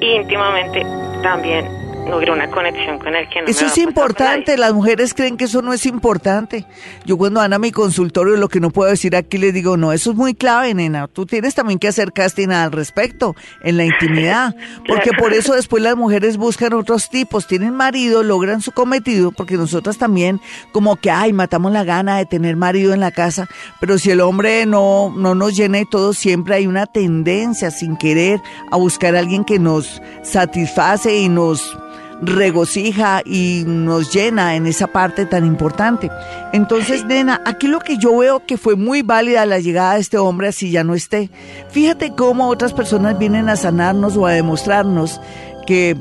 [0.00, 0.84] Íntimamente
[1.22, 5.14] también logré una conexión con él que no Eso me es a importante, las mujeres
[5.14, 6.66] creen que eso no es importante.
[7.06, 9.92] Yo cuando van a mi consultorio lo que no puedo decir aquí les digo, no,
[9.92, 11.08] eso es muy clave, nena.
[11.08, 14.54] Tú tienes también que hacer casting al respecto, en la intimidad.
[14.86, 15.22] Porque Claro.
[15.22, 19.96] por eso después las mujeres buscan otros tipos, tienen marido, logran su cometido, porque nosotras
[19.98, 20.40] también
[20.72, 23.48] como que, ay, matamos la gana de tener marido en la casa,
[23.80, 27.96] pero si el hombre no, no nos llena y todo, siempre hay una tendencia sin
[27.96, 31.76] querer a buscar a alguien que nos satisface y nos
[32.22, 36.08] regocija y nos llena en esa parte tan importante.
[36.52, 40.18] Entonces, nena, aquí lo que yo veo que fue muy válida la llegada de este
[40.18, 41.30] hombre así ya no esté.
[41.70, 45.20] Fíjate cómo otras personas vienen a sanarnos o a demostrarnos
[45.66, 45.96] que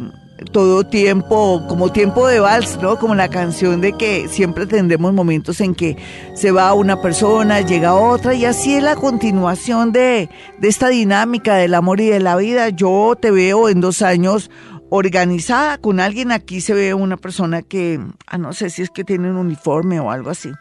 [0.51, 2.97] todo tiempo, como tiempo de vals, ¿no?
[2.97, 5.97] Como la canción de que siempre tendremos momentos en que
[6.33, 10.29] se va una persona, llega otra, y así es la continuación de,
[10.59, 12.69] de esta dinámica del amor y de la vida.
[12.69, 14.49] Yo te veo en dos años
[14.91, 16.31] organizada con alguien.
[16.31, 19.99] Aquí se ve una persona que, ah, no sé si es que tiene un uniforme
[19.99, 20.51] o algo así.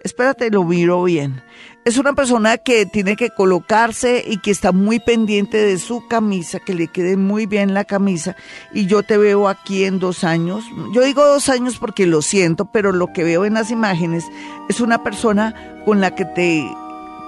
[0.00, 1.42] Espérate, lo miro bien.
[1.84, 6.60] Es una persona que tiene que colocarse y que está muy pendiente de su camisa,
[6.60, 8.36] que le quede muy bien la camisa.
[8.72, 10.64] Y yo te veo aquí en dos años.
[10.94, 14.24] Yo digo dos años porque lo siento, pero lo que veo en las imágenes
[14.68, 16.66] es una persona con la que te,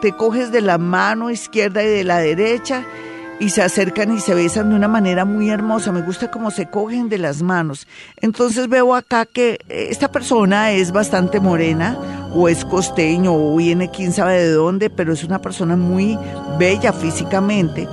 [0.00, 2.86] te coges de la mano izquierda y de la derecha
[3.38, 5.92] y se acercan y se besan de una manera muy hermosa.
[5.92, 7.86] Me gusta cómo se cogen de las manos.
[8.20, 11.98] Entonces veo acá que eh, esta persona es bastante morena
[12.32, 16.18] o es costeño o viene quién sabe de dónde, pero es una persona muy
[16.58, 17.88] bella físicamente,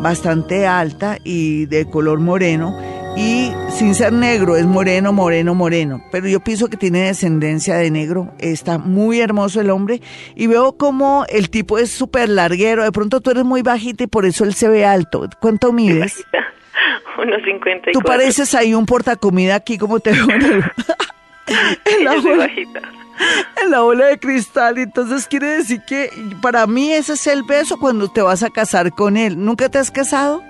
[0.00, 2.91] bastante alta y de color moreno.
[3.16, 6.02] Y sin ser negro, es moreno, moreno, moreno.
[6.10, 8.32] Pero yo pienso que tiene descendencia de negro.
[8.38, 10.00] Está muy hermoso el hombre.
[10.34, 12.84] Y veo como el tipo es súper larguero.
[12.84, 15.28] De pronto tú eres muy bajita y por eso él se ve alto.
[15.40, 16.24] ¿Cuánto mides?
[17.18, 17.92] Unos 54.
[17.92, 24.06] Tú pareces ahí un portacomida aquí como te veo en, la bola, en la bola
[24.06, 24.78] de cristal.
[24.78, 28.92] Entonces quiere decir que para mí ese es el beso cuando te vas a casar
[28.92, 29.38] con él.
[29.38, 30.42] ¿Nunca te has casado?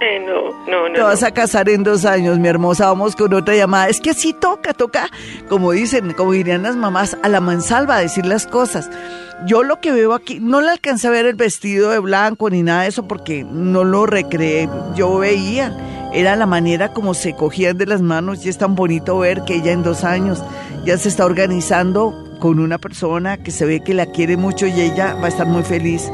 [0.00, 0.94] Eh, no, no, no.
[0.94, 2.86] Te vas a casar en dos años, mi hermosa.
[2.86, 3.88] Vamos con otra llamada.
[3.88, 5.08] Es que sí toca, toca,
[5.48, 8.90] como dicen, como dirían las mamás, a la mansalva decir las cosas.
[9.46, 12.62] Yo lo que veo aquí, no le alcancé a ver el vestido de blanco ni
[12.62, 14.68] nada de eso porque no lo recreé.
[14.94, 15.74] Yo veía,
[16.12, 19.56] era la manera como se cogían de las manos y es tan bonito ver que
[19.56, 20.42] ella en dos años
[20.84, 24.80] ya se está organizando con una persona que se ve que la quiere mucho y
[24.80, 26.10] ella va a estar muy feliz.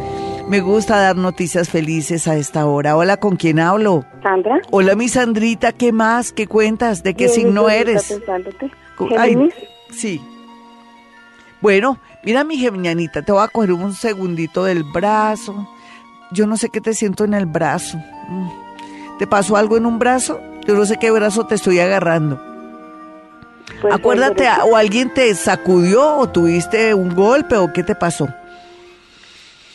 [0.49, 2.97] Me gusta dar noticias felices a esta hora.
[2.97, 4.05] Hola, ¿con quién hablo?
[4.23, 4.61] Sandra.
[4.71, 6.33] Hola, mi Sandrita, ¿qué más?
[6.33, 7.03] ¿Qué cuentas?
[7.03, 8.21] ¿De qué Bien, signo eres?
[9.17, 9.51] ay,
[9.91, 10.21] sí.
[11.61, 15.69] Bueno, mira mi geminianita, te voy a coger un segundito del brazo.
[16.33, 17.99] Yo no sé qué te siento en el brazo.
[18.29, 18.49] Mm.
[19.19, 20.41] ¿Te pasó algo en un brazo?
[20.67, 22.41] Yo no sé qué brazo te estoy agarrando.
[23.81, 28.29] Pues, Acuérdate, o alguien te sacudió o tuviste un golpe o qué te pasó.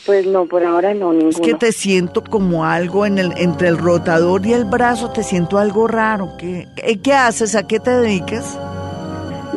[0.08, 1.32] Pues no, por ahora no, ninguno.
[1.32, 5.22] Es que te siento como algo en el, entre el rotador y el brazo, te
[5.22, 6.38] siento algo raro.
[6.38, 6.66] ¿Qué,
[7.04, 7.56] qué, haces?
[7.56, 8.58] ¿A qué te dedicas?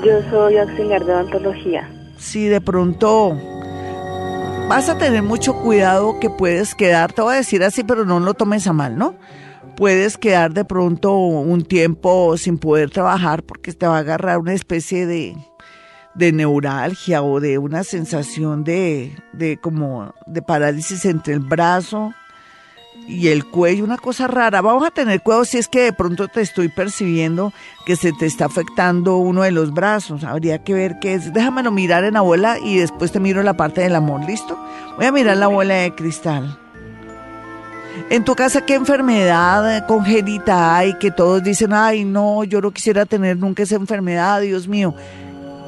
[0.04, 1.88] Yo soy auxiliar de odontología.
[2.18, 3.38] Si de pronto
[4.68, 8.18] vas a tener mucho cuidado que puedes quedar, te voy a decir así, pero no
[8.18, 9.14] lo tomes a mal, ¿no?
[9.76, 14.52] Puedes quedar de pronto un tiempo sin poder trabajar porque te va a agarrar una
[14.52, 15.36] especie de,
[16.20, 22.12] de neuralgia o de una sensación de, de como de parálisis entre el brazo
[23.08, 24.60] y el cuello, una cosa rara.
[24.60, 27.52] Vamos a tener cuidado si es que de pronto te estoy percibiendo
[27.86, 30.22] que se te está afectando uno de los brazos.
[30.22, 31.32] Habría que ver qué es.
[31.32, 34.62] Déjamelo mirar en la bola y después te miro la parte del amor, ¿listo?
[34.96, 36.58] Voy a mirar la bola de cristal.
[38.10, 43.06] En tu casa, ¿qué enfermedad congénita hay que todos dicen, ay, no, yo no quisiera
[43.06, 44.94] tener nunca esa enfermedad, Dios mío?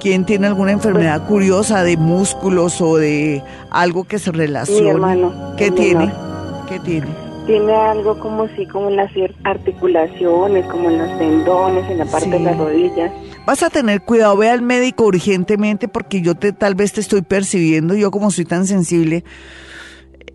[0.02, 4.82] ¿Quién tiene alguna enfermedad curiosa de músculos o de algo que se relacione?
[4.82, 5.54] Mi hermano.
[5.56, 6.06] ¿Qué tiene?
[6.06, 6.66] menor.
[6.68, 7.06] ¿Qué tiene?
[7.46, 9.12] Tiene algo como si, como en las
[9.44, 12.30] articulaciones, como en los tendones, en la parte Sí.
[12.32, 13.12] de las rodillas.
[13.46, 17.22] Vas a tener cuidado, ve al médico urgentemente porque yo te tal vez te estoy
[17.22, 19.22] percibiendo, yo como soy tan sensible,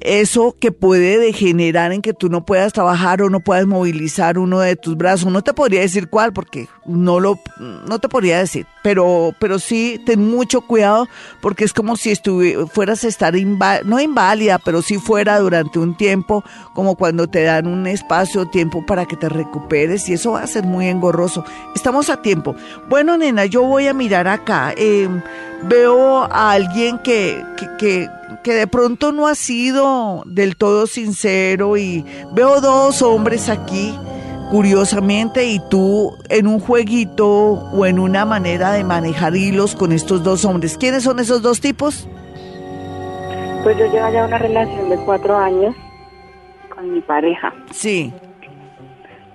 [0.02, 4.60] eso que puede degenerar en que tú no puedas trabajar o no puedas movilizar uno
[4.60, 5.32] de tus brazos.
[5.32, 10.00] No te podría decir cuál porque no lo no te podría decir, pero pero sí
[10.06, 11.08] ten mucho cuidado
[11.42, 12.14] porque es como si
[12.72, 17.44] fueras a estar inva- no inválida, pero sí fuera durante un tiempo, como cuando te
[17.44, 21.44] dan un espacio tiempo para que te recuperes y eso va a ser muy engorroso.
[21.76, 22.56] Estamos a tiempo.
[22.90, 24.74] Bueno, nena, yo voy a mirar acá.
[24.78, 25.10] eh,
[25.64, 27.44] veo a alguien que,
[27.80, 28.08] que,
[28.44, 33.94] que de pronto no ha sido del todo sincero y veo dos hombres aquí
[34.50, 40.24] curiosamente, y tú en un jueguito o en una manera de manejar hilos con estos
[40.24, 40.78] dos hombres.
[40.78, 42.08] ¿Quiénes son esos dos tipos?
[43.64, 45.76] Pues yo llevo ya una relación de cuatro años
[46.74, 47.54] con mi pareja.
[47.72, 48.14] Sí.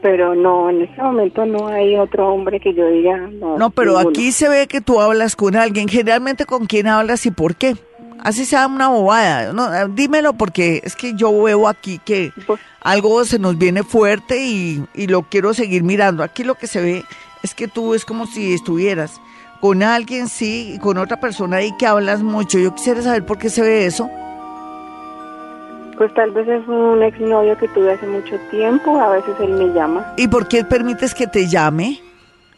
[0.01, 3.19] Pero no, en este momento no hay otro hombre que yo diga.
[3.19, 4.09] No, No, pero ninguno.
[4.09, 5.89] aquí se ve que tú hablas con alguien.
[5.89, 7.77] Generalmente, ¿con quién hablas y por qué?
[8.21, 9.53] Así sea una bobada.
[9.53, 13.83] No, eh, dímelo porque es que yo veo aquí que Pues- algo se nos viene
[13.83, 16.23] fuerte y, y lo quiero seguir mirando.
[16.23, 17.05] Aquí lo que se ve
[17.43, 19.21] es que tú es como si estuvieras
[19.61, 22.59] con alguien, sí, y con otra persona ahí que hablas mucho.
[22.59, 24.09] Yo quisiera saber por qué se ve eso.
[25.97, 29.73] Pues tal vez es un exnovio que tuve hace mucho tiempo, a veces él me
[29.73, 30.15] llama.
[30.17, 32.01] ¿Y por qué permites que te llame?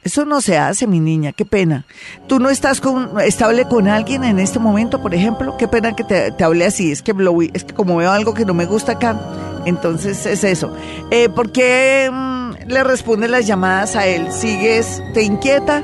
[0.04, 1.86] Eso no se hace, mi niña, qué pena.
[2.26, 5.56] ¿Tú no estás con, estable con alguien en este momento, por ejemplo?
[5.56, 8.34] Qué pena que te, te hable así, es que, lo es que como veo algo
[8.34, 9.18] que no me gusta acá,
[9.64, 10.76] entonces es eso.
[11.10, 14.30] Eh, ¿Por qué mm, le respondes las llamadas a él?
[14.30, 15.82] ¿Sigues, te inquieta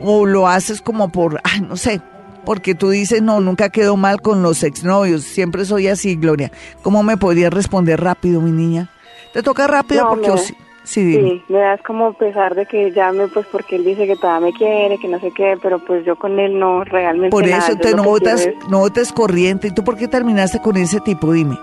[0.00, 2.00] o lo haces como por, ay, no sé,
[2.44, 6.52] porque tú dices, no, nunca quedó mal con los exnovios, siempre soy así, Gloria.
[6.82, 8.90] ¿Cómo me podrías responder rápido, mi niña?
[9.32, 10.04] ¿Te toca rápido?
[10.04, 10.30] No, porque...
[10.30, 11.28] me- sí, sí, dime.
[11.30, 14.52] Sí, me das como pesar de que llame, pues porque él dice que todavía me
[14.54, 17.76] quiere, que no sé qué, pero pues yo con él no realmente Por nada, eso
[17.76, 19.68] te que notas, quiero es- notas corriente.
[19.68, 21.32] ¿Y tú por qué terminaste con ese tipo?
[21.32, 21.58] Dime.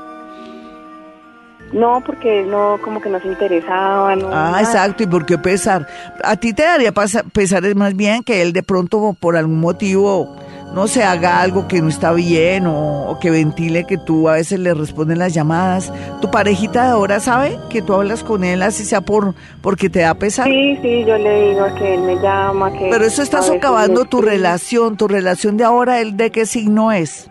[1.71, 4.27] No, porque él no, como que no se interesaba, no.
[4.27, 4.59] Ah, nada.
[4.61, 5.01] exacto.
[5.01, 5.87] ¿Y por qué pesar?
[6.23, 10.35] A ti te daría pesar es más bien que él de pronto por algún motivo
[10.73, 14.33] no se haga algo que no está bien o, o que ventile que tú a
[14.33, 15.93] veces le responden las llamadas.
[16.21, 19.99] ¿Tu parejita de ahora sabe que tú hablas con él así sea por porque te
[19.99, 20.47] da pesar?
[20.47, 22.89] Sí, sí, yo le digo que él me llama, que...
[22.91, 27.29] Pero eso está socavando tu relación, tu relación de ahora, ¿él de qué signo es?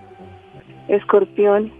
[0.88, 1.72] Escorpión.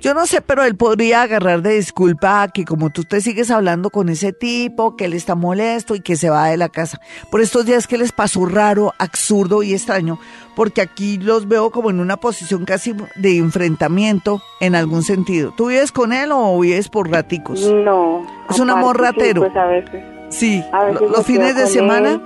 [0.00, 3.90] Yo no sé, pero él podría agarrar de disculpa que como tú te sigues hablando
[3.90, 7.00] con ese tipo, que él está molesto y que se va de la casa.
[7.30, 10.18] Por estos días que les pasó raro, absurdo y extraño,
[10.54, 15.52] porque aquí los veo como en una posición casi de enfrentamiento en algún sentido.
[15.56, 17.60] ¿Tú vives con él o vives por raticos?
[17.68, 18.24] No.
[18.48, 19.40] Es un amor aparte, sí, ratero.
[19.42, 20.04] pues a veces.
[20.30, 22.12] Sí, A veces los fines de semana.
[22.12, 22.20] él.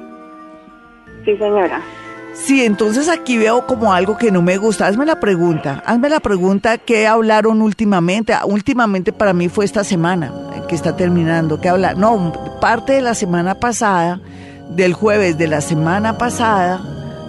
[1.24, 1.80] Sí, señora.
[2.34, 4.86] Sí, entonces aquí veo como algo que no me gusta.
[4.86, 8.32] Hazme la pregunta, hazme la pregunta qué hablaron últimamente.
[8.32, 10.32] Ah, Últimamente para mí fue esta semana
[10.68, 11.60] que está terminando.
[11.60, 11.96] ¿Qué hablar?
[11.98, 14.20] No, parte de la semana pasada,
[14.70, 16.80] del jueves de la semana pasada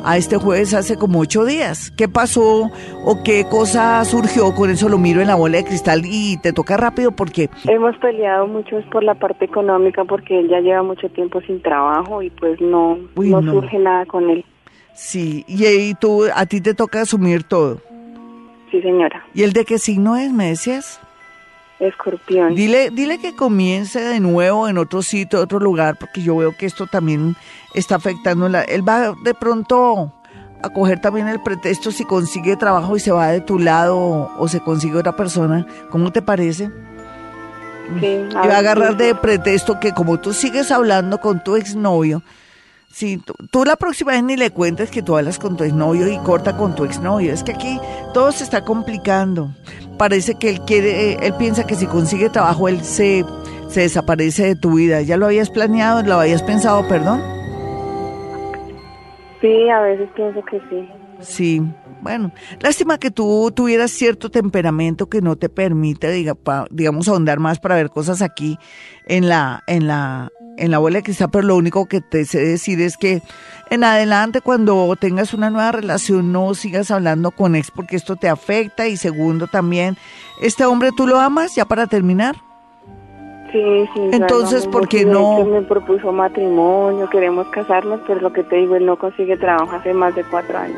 [0.06, 1.92] a este jueves hace como ocho días.
[1.92, 2.70] ¿Qué pasó
[3.06, 4.54] o qué cosa surgió?
[4.56, 7.96] Con eso lo miro en la bola de cristal y te toca rápido porque Hemos
[7.98, 12.22] peleado mucho es por la parte económica porque él ya lleva mucho tiempo sin trabajo
[12.22, 13.54] y pues no, Uy, no, no.
[13.54, 14.46] surge nada con él.
[14.94, 17.82] Sí, y tú, a ti te toca asumir todo.
[18.72, 19.24] Sí, señora.
[19.34, 21.00] ¿Y el de qué signo es, me decías?
[21.80, 22.56] Escorpión.
[22.56, 26.66] Dile, dile que comience de nuevo en otro sitio, otro lugar, porque yo veo que
[26.66, 27.36] esto también
[27.74, 28.48] está afectando.
[28.50, 30.14] La, él va de pronto
[30.62, 34.32] a coger también el pretexto si consigue trabajo y se va de tu lado o,
[34.40, 35.68] o se consigue otra persona.
[35.90, 36.72] ¿Cómo te parece?
[38.00, 42.24] Sí, Y va a agarrar de pretexto que como tú sigues hablando con tu exnovio,
[42.94, 46.08] si tú, tú la próxima vez ni le cuentes que tú hablas con tu exnovio
[46.08, 47.34] y corta con tu exnovio.
[47.34, 47.80] Es que aquí
[48.14, 49.50] todo se está complicando.
[49.98, 53.26] Parece que él quiere, eh, él piensa que si consigue trabajo él se,
[53.68, 55.02] se desaparece de tu vida.
[55.02, 56.04] ¿Ya lo habías planeado?
[56.04, 57.20] ¿Lo habías pensado, perdón?
[59.42, 60.90] Sí, a veces pienso que sí.
[61.20, 61.62] Sí,
[62.02, 67.40] bueno, lástima que tú tuvieras cierto temperamento que no te permite, diga, pa- digamos, ahondar
[67.40, 68.58] más para ver cosas aquí
[69.08, 72.40] en la, en la, en la bola de cristal, pero lo único que te sé
[72.40, 73.22] decir es que
[73.70, 78.30] en adelante cuando tengas una nueva relación no sigas hablando con ex porque esto te
[78.30, 79.98] afecta y segundo también,
[80.42, 82.36] este hombre tú lo amas, ya para terminar.
[83.52, 84.02] Sí, sí.
[84.12, 85.44] Entonces, ¿por qué no?
[85.46, 89.94] me propuso matrimonio, queremos casarnos, pero lo que te digo, él no consigue trabajo hace
[89.94, 90.78] más de cuatro años.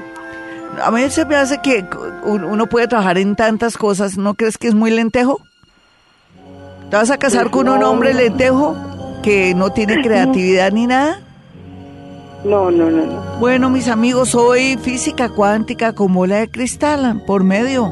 [0.83, 1.85] A mí se me hace que
[2.23, 5.39] un- uno puede trabajar en tantas cosas, ¿no crees que es muy lentejo?
[6.89, 8.75] ¿Te vas a casar Pues con un hombre lentejo
[9.25, 11.19] que no tiene creatividad ni nada?
[12.43, 13.39] No, no, no, no.
[13.39, 17.23] Bueno, mis amigos, soy física cuántica con bola de cristal.
[17.25, 17.91] Por medio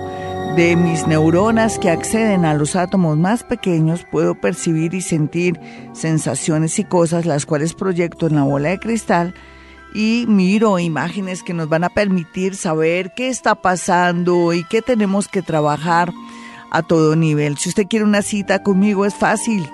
[0.56, 5.60] de mis neuronas que acceden a los átomos más pequeños, puedo percibir y sentir
[5.94, 9.34] sensaciones y cosas, las cuales proyecto en la bola de cristal
[9.96, 15.28] y miro imágenes que nos van a permitir saber qué está pasando y qué tenemos
[15.28, 16.14] que trabajar
[16.70, 17.58] a todo nivel.
[17.58, 19.68] Si usted quiere una cita conmigo, es fácil.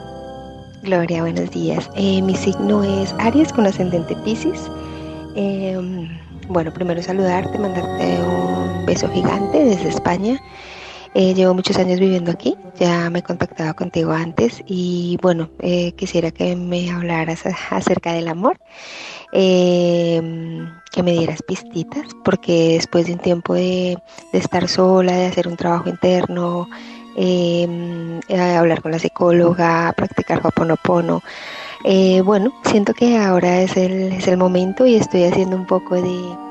[0.83, 1.89] Gloria, buenos días.
[1.95, 4.69] Eh, mi signo es Aries con ascendente Pisces.
[5.35, 6.07] Em,
[6.47, 10.39] bueno, primero saludarte, mandarte un beso gigante desde España.
[11.13, 15.93] Eh, llevo muchos años viviendo aquí, ya me he contactado contigo antes y bueno, eh,
[15.93, 18.59] quisiera que me hablaras acerca del amor,
[19.31, 23.97] em, que me dieras pistitas, porque después de un tiempo de,
[24.31, 26.67] de estar sola, de hacer un trabajo interno,
[27.17, 28.19] eh,
[28.57, 31.21] hablar con la psicóloga, practicar Hoponopono.
[31.83, 35.95] Eh, bueno, siento que ahora es el, es el momento y estoy haciendo un poco
[35.95, 36.46] de...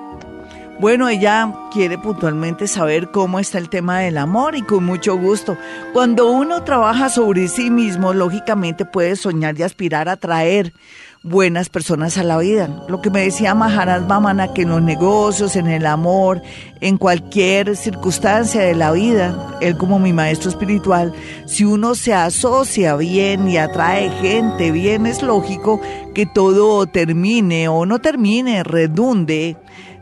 [0.78, 5.56] Bueno, ella quiere puntualmente saber cómo está el tema del amor y con mucho gusto.
[5.94, 10.74] Cuando uno trabaja sobre sí mismo, lógicamente puede soñar y aspirar a traer
[11.22, 12.68] buenas personas a la vida.
[12.88, 16.42] Lo que me decía Maharaj Vamana, que en los negocios, en el amor,
[16.82, 21.12] en cualquier circunstancia de la vida, él como mi maestro espiritual,
[21.46, 25.80] si uno se asocia bien y atrae gente bien, es lógico
[26.14, 29.56] que todo termine o no termine, redunde,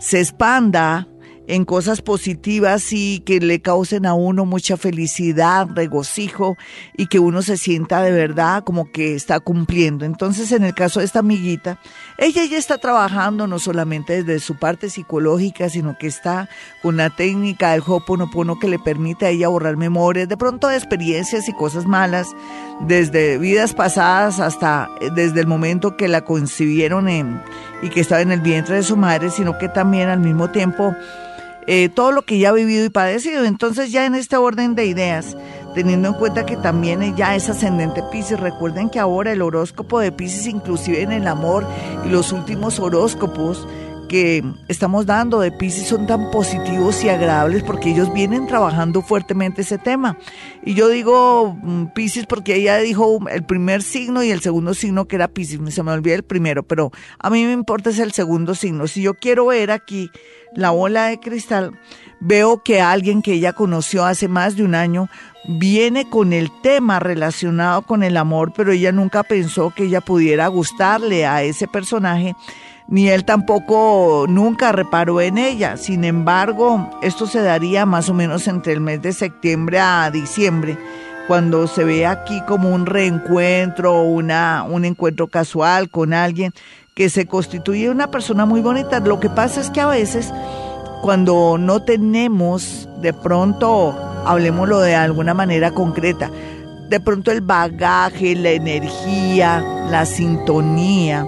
[0.04, 1.08] se expanda
[1.46, 6.56] en cosas positivas y que le causen a uno mucha felicidad, regocijo
[6.96, 10.04] y que uno se sienta de verdad como que está cumpliendo.
[10.04, 11.80] Entonces, en el caso de esta amiguita,
[12.18, 16.48] ella ya está trabajando no solamente desde su parte psicológica, sino que está
[16.82, 20.76] con la técnica del Hoponopono que le permite a ella borrar memorias, de pronto de
[20.76, 22.28] experiencias y cosas malas,
[22.86, 27.40] desde vidas pasadas hasta eh, desde el momento que la concibieron en,
[27.82, 30.94] y que estaba en el vientre de su madre, sino que también al mismo tiempo
[31.66, 33.44] eh, todo lo que ya ha vivido y padecido.
[33.44, 35.36] Entonces ya en este orden de ideas,
[35.74, 40.12] teniendo en cuenta que también ya es ascendente Pisces, recuerden que ahora el horóscopo de
[40.12, 41.66] Pisces, inclusive en el amor
[42.04, 43.66] y los últimos horóscopos,
[44.08, 49.62] que estamos dando de Pisces son tan positivos y agradables porque ellos vienen trabajando fuertemente
[49.62, 50.18] ese tema.
[50.64, 55.06] Y yo digo mm, Pisces porque ella dijo el primer signo y el segundo signo
[55.06, 58.12] que era Pisces, se me olvida el primero, pero a mí me importa es el
[58.12, 58.86] segundo signo.
[58.86, 60.10] Si yo quiero ver aquí
[60.54, 61.72] la bola de cristal,
[62.20, 65.08] veo que alguien que ella conoció hace más de un año
[65.46, 70.46] viene con el tema relacionado con el amor, pero ella nunca pensó que ella pudiera
[70.48, 72.34] gustarle a ese personaje
[72.88, 75.76] ni él tampoco nunca reparó en ella.
[75.76, 80.78] Sin embargo, esto se daría más o menos entre el mes de septiembre a diciembre,
[81.26, 86.52] cuando se ve aquí como un reencuentro, una, un encuentro casual con alguien
[86.94, 89.00] que se constituye una persona muy bonita.
[89.00, 90.32] Lo que pasa es que a veces
[91.02, 93.94] cuando no tenemos, de pronto,
[94.26, 96.30] hablemoslo de alguna manera concreta,
[96.88, 101.26] de pronto el bagaje, la energía, la sintonía,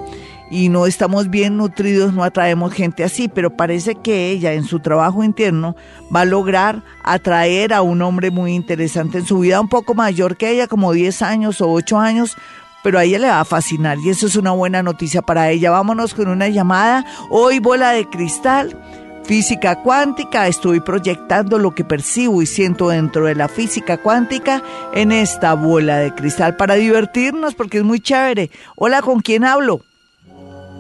[0.51, 4.81] y no estamos bien nutridos, no atraemos gente así, pero parece que ella en su
[4.81, 5.75] trabajo interno
[6.15, 10.37] va a lograr atraer a un hombre muy interesante en su vida, un poco mayor
[10.37, 12.37] que ella, como 10 años o 8 años,
[12.85, 15.73] pero a ella le va a fascinar y eso es una buena noticia para ella.
[15.73, 17.05] Vámonos con una llamada.
[17.31, 18.81] Hoy bola de cristal.
[19.25, 24.63] Física cuántica, estoy proyectando lo que percibo y siento dentro de la física cuántica
[24.95, 28.53] en esta bola de cristal para divertirnos porque es muy chévere.
[28.77, 29.81] Hola, ¿con quién hablo?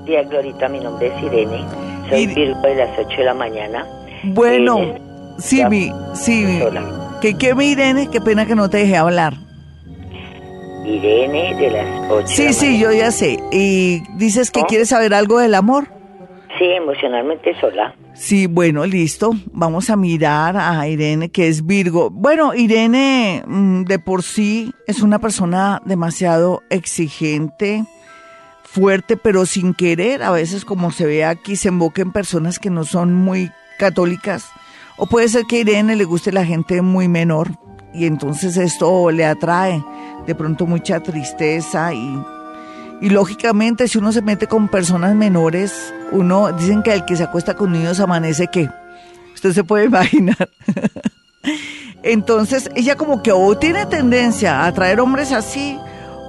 [0.06, 0.68] Día, Glorita.
[0.68, 1.64] Mi nombre es Irene.
[2.08, 3.86] Soy Virgo de las 8 de la mañana.
[4.22, 4.94] Bueno,
[5.38, 6.60] sí, mi, sí.
[7.20, 8.08] ¿Qué, ¿Qué, mi Irene?
[8.10, 9.34] Qué pena que no te dejé hablar.
[10.86, 13.38] Irene de las 8 Sí, sí, yo ya sé.
[13.52, 15.88] ¿Y dices que quieres saber algo del amor?
[16.58, 17.94] Sí, emocionalmente sola.
[18.14, 19.32] Sí, bueno, listo.
[19.52, 22.08] Vamos a mirar a Irene, que es Virgo.
[22.10, 27.84] Bueno, Irene mm, de por sí es una persona demasiado exigente,
[28.76, 32.68] fuerte, pero sin querer, a veces como se ve aquí, se emboca en personas que
[32.68, 34.44] no son muy católicas.
[34.98, 37.52] O puede ser que a Irene le guste la gente muy menor
[37.94, 39.82] y entonces esto le atrae
[40.26, 42.20] de pronto mucha tristeza y,
[43.00, 47.22] y lógicamente si uno se mete con personas menores, uno, dicen que el que se
[47.22, 48.68] acuesta con niños amanece que,
[49.34, 50.50] usted se puede imaginar.
[52.02, 55.78] entonces ella como que tiene tendencia a atraer hombres así,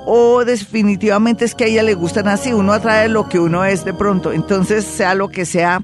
[0.09, 3.83] o definitivamente es que a ella le gustan así, uno atrae lo que uno es
[3.83, 5.83] de pronto, entonces sea lo que sea,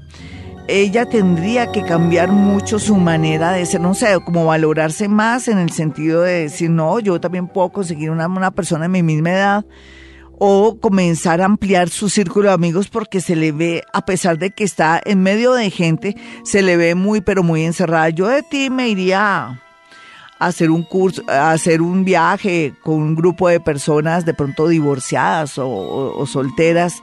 [0.66, 5.58] ella tendría que cambiar mucho su manera de ser, no sé, como valorarse más en
[5.58, 9.30] el sentido de decir, no, yo también puedo conseguir una, una persona de mi misma
[9.30, 9.66] edad,
[10.38, 14.50] o comenzar a ampliar su círculo de amigos porque se le ve, a pesar de
[14.52, 18.08] que está en medio de gente, se le ve muy, pero muy encerrada.
[18.08, 19.63] Yo de ti me iría
[20.46, 26.24] hacer un curso, hacer un viaje con un grupo de personas de pronto divorciadas o,
[26.26, 27.02] solteras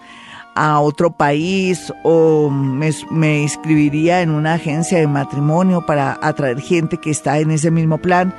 [0.55, 7.09] a otro país o me, inscribiría en una agencia de matrimonio para atraer gente que
[7.09, 8.33] está en ese mismo plan.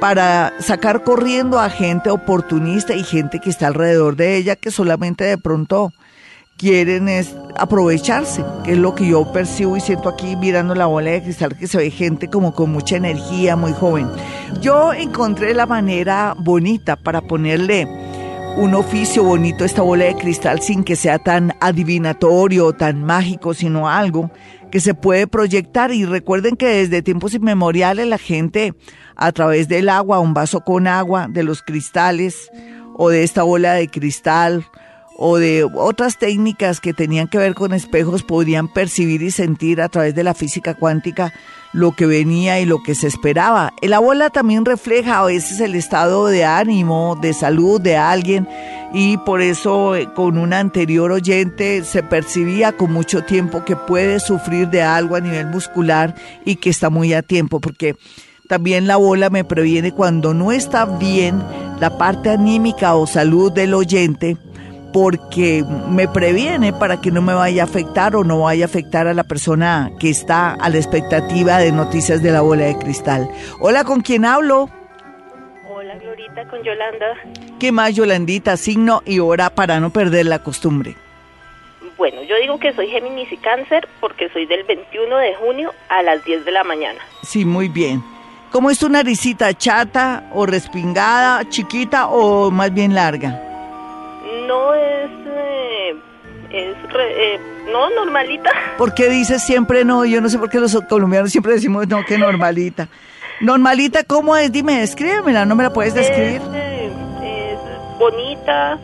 [0.00, 5.24] para sacar corriendo a gente oportunista y gente que está alrededor de ella que solamente
[5.24, 5.92] de pronto
[6.58, 11.12] quieren es aprovecharse, que es lo que yo percibo y siento aquí mirando la bola
[11.12, 14.08] de cristal, que se ve gente como con mucha energía, muy joven.
[14.60, 17.86] Yo encontré la manera bonita para ponerle
[18.56, 23.04] un oficio bonito a esta bola de cristal sin que sea tan adivinatorio o tan
[23.04, 24.30] mágico, sino algo
[24.72, 25.92] que se puede proyectar.
[25.92, 28.74] Y recuerden que desde tiempos inmemoriales la gente
[29.14, 32.50] a través del agua, un vaso con agua, de los cristales
[32.96, 34.64] o de esta bola de cristal,
[35.20, 39.88] o de otras técnicas que tenían que ver con espejos podrían percibir y sentir a
[39.88, 41.34] través de la física cuántica
[41.72, 43.74] lo que venía y lo que se esperaba.
[43.82, 48.48] La bola también refleja a veces el estado de ánimo, de salud de alguien
[48.94, 54.20] y por eso eh, con un anterior oyente se percibía con mucho tiempo que puede
[54.20, 56.14] sufrir de algo a nivel muscular
[56.44, 57.96] y que está muy a tiempo porque
[58.46, 61.42] también la bola me previene cuando no está bien
[61.80, 64.36] la parte anímica o salud del oyente
[64.92, 69.06] porque me previene para que no me vaya a afectar o no vaya a afectar
[69.06, 73.28] a la persona que está a la expectativa de noticias de la bola de cristal.
[73.60, 74.70] Hola, ¿con quién hablo?
[75.68, 77.06] Hola, Glorita, con Yolanda.
[77.58, 78.56] ¿Qué más, Yolandita?
[78.56, 80.96] Signo y hora para no perder la costumbre.
[81.96, 86.02] Bueno, yo digo que soy Géminis y Cáncer porque soy del 21 de junio a
[86.02, 87.00] las 10 de la mañana.
[87.22, 88.02] Sí, muy bien.
[88.50, 89.52] ¿Cómo es tu naricita?
[89.52, 93.47] ¿Chata o respingada, chiquita o más bien larga?
[94.46, 95.94] No es, eh,
[96.50, 98.50] es eh, no normalita.
[98.78, 100.04] ¿Por qué dices siempre no?
[100.04, 102.88] Yo no sé por qué los colombianos siempre decimos no, que normalita.
[103.40, 104.50] Normalita, ¿cómo es?
[104.50, 106.40] Dime, escríbemela, ¿no me la puedes describir?
[106.54, 108.78] Es, es bonita,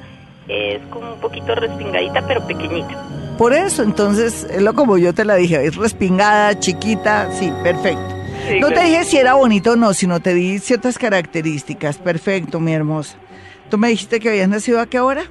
[0.46, 2.94] es como un poquito respingadita, pero pequeñita.
[3.38, 8.14] Por eso, entonces, es lo como yo te la dije, es respingada, chiquita, sí, perfecto.
[8.60, 11.98] no te dije si era bonito o no, sino te di ciertas características.
[11.98, 13.16] Perfecto, mi hermosa.
[13.70, 15.24] ¿Tú me dijiste que habías nacido a qué hora?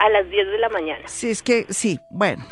[0.00, 1.02] A las 10 de la mañana.
[1.06, 2.44] Sí, es que sí, bueno.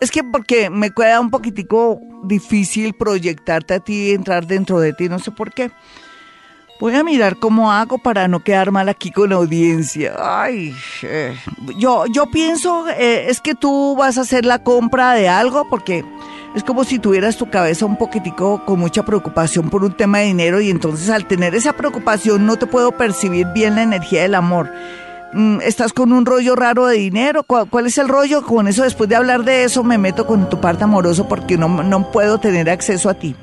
[0.00, 5.08] Es que porque me queda un poquitico difícil proyectarte a ti entrar dentro de ti,
[5.08, 5.70] no sé por qué.
[6.80, 10.14] Voy a mirar cómo hago para no quedar mal aquí con la audiencia.
[10.18, 11.36] Ay, eh,
[11.76, 16.04] yo, yo pienso, eh, es que tú vas a hacer la compra de algo porque
[16.54, 20.26] es como si tuvieras tu cabeza un poquitico con mucha preocupación por un tema de
[20.26, 24.36] dinero y entonces al tener esa preocupación no te puedo percibir bien la energía del
[24.36, 24.70] amor.
[25.32, 27.42] Mm, estás con un rollo raro de dinero.
[27.44, 28.42] ¿Cuál, es el rollo?
[28.42, 31.68] Con eso, después de hablar de eso, me meto con tu parte amoroso porque no,
[31.68, 33.34] no puedo tener acceso a ti.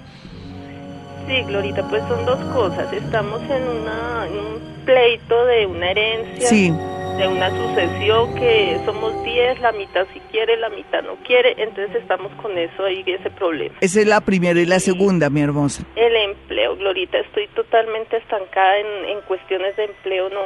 [1.27, 2.91] Sí, Glorita, pues son dos cosas.
[2.93, 6.47] Estamos en, una, un pleito de una herencia.
[6.47, 6.71] Sí.
[6.71, 11.97] De una sucesión que somos 10, la mitad si quiere, la mitad no quiere, entonces
[11.97, 13.75] estamos con eso ahí, ese problema.
[13.81, 15.83] Esa es la primera y la segunda, mi hermosa.
[15.97, 20.43] El empleo, Glorita, estoy totalmente estancada en, en cuestiones de empleo, no,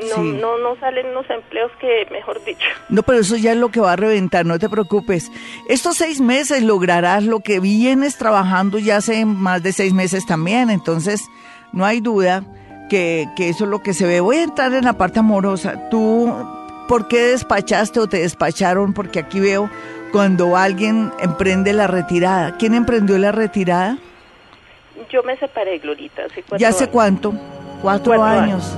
[0.00, 2.66] no, no, no salen los empleos que, mejor dicho.
[2.88, 5.30] No, pero eso ya es lo que va a reventar, no te preocupes.
[5.68, 10.70] Estos seis meses lograrás lo que vienes trabajando ya hace más de seis meses también,
[10.70, 11.22] entonces
[11.72, 12.44] no hay duda
[12.90, 14.20] que, que eso es lo que se ve.
[14.20, 15.88] Voy a entrar en la parte amorosa.
[15.90, 16.32] ¿Tú
[16.88, 18.92] por qué despachaste o te despacharon?
[18.94, 19.70] Porque aquí veo
[20.12, 22.56] cuando alguien emprende la retirada.
[22.56, 23.98] ¿Quién emprendió la retirada?
[25.10, 26.22] Yo me separé, Glorita.
[26.58, 27.34] ¿Ya hace cuánto?
[27.82, 28.76] Cuatro, años.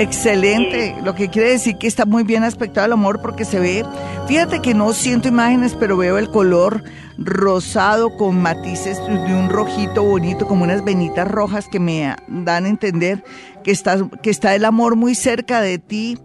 [0.00, 3.84] Excelente, lo que quiere decir que está muy bien aspectado el amor porque se ve,
[4.26, 6.82] fíjate que no siento imágenes, pero veo el color
[7.18, 12.68] rosado con matices de un rojito bonito, como unas venitas rojas que me dan a
[12.70, 13.22] entender
[13.62, 16.16] que está, que está el amor muy cerca de ti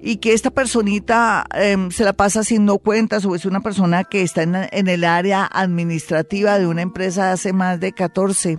[0.00, 4.22] y que esta personita em, se la pasa haciendo cuentas o es una persona que
[4.22, 8.56] está en, en el área administrativa de una empresa hace más de 14,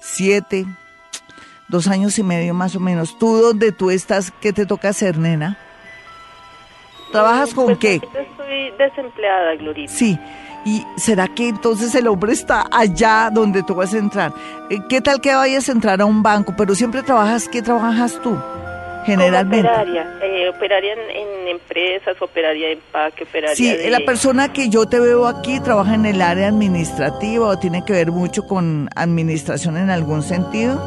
[0.00, 0.64] 7,
[1.68, 3.18] dos años y medio más o menos.
[3.18, 4.32] ¿Tú dónde tú estás?
[4.40, 5.58] ¿Qué te toca hacer, nena?
[7.12, 7.94] ¿Trabajas con pues qué?
[7.94, 9.92] Estoy desempleada, Glorita.
[9.92, 10.18] Sí.
[10.64, 14.32] ¿Y será que entonces el hombre está allá donde tú vas a entrar?
[14.68, 16.54] Eh, ¿Qué tal que vayas a entrar a un banco?
[16.58, 18.36] Pero siempre trabajas, ¿qué trabajas tú?
[19.04, 19.68] Generalmente.
[19.68, 24.98] operaria, eh, operaria en, empresas, operaria en empaque, operaria Sí, la persona que yo te
[24.98, 29.90] veo aquí trabaja en el área administrativa o tiene que ver mucho con administración en
[29.90, 30.82] algún sentido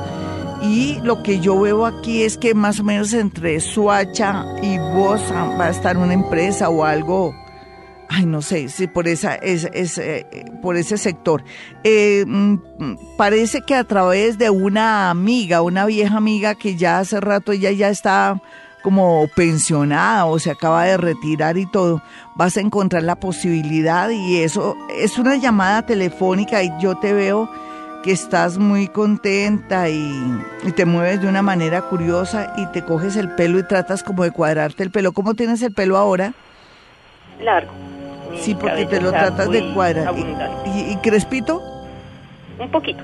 [0.61, 5.45] y lo que yo veo aquí es que más o menos entre Suacha y Bosa
[5.59, 7.33] va a estar una empresa o algo,
[8.09, 9.65] ay no sé, si por esa es,
[9.97, 10.25] eh,
[10.61, 11.43] por ese sector.
[11.83, 17.19] Eh, mm, parece que a través de una amiga, una vieja amiga que ya hace
[17.19, 18.41] rato ella ya está
[18.81, 22.01] como pensionada o se acaba de retirar y todo,
[22.35, 27.49] vas a encontrar la posibilidad y eso es una llamada telefónica y yo te veo
[28.03, 30.21] que estás muy contenta y,
[30.63, 34.23] y, te mueves de una manera curiosa y te coges el pelo y tratas como
[34.23, 35.11] de cuadrarte el pelo.
[35.11, 36.33] ¿Cómo tienes el pelo ahora?
[37.41, 37.71] Largo.
[38.37, 40.13] Sí, porque te lo tratas de cuadrar.
[40.65, 41.61] ¿Y, crespito?
[42.59, 43.03] Un poquito.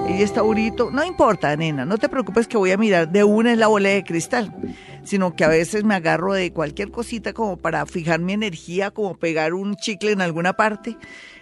[0.08, 0.90] Ella es Taurito.
[0.90, 3.90] No importa, nena, no te preocupes que voy a mirar de una en la bola
[3.90, 4.56] de cristal,
[5.04, 9.18] sino que a veces me agarro de cualquier cosita como para fijar mi energía, como
[9.18, 10.98] pegar un chicle en alguna parte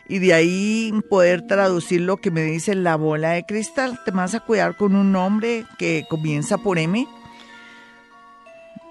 [0.08, 4.00] y de ahí poder traducir lo que me dice la bola de cristal.
[4.04, 7.08] Te vas a cuidar con un nombre que comienza por M.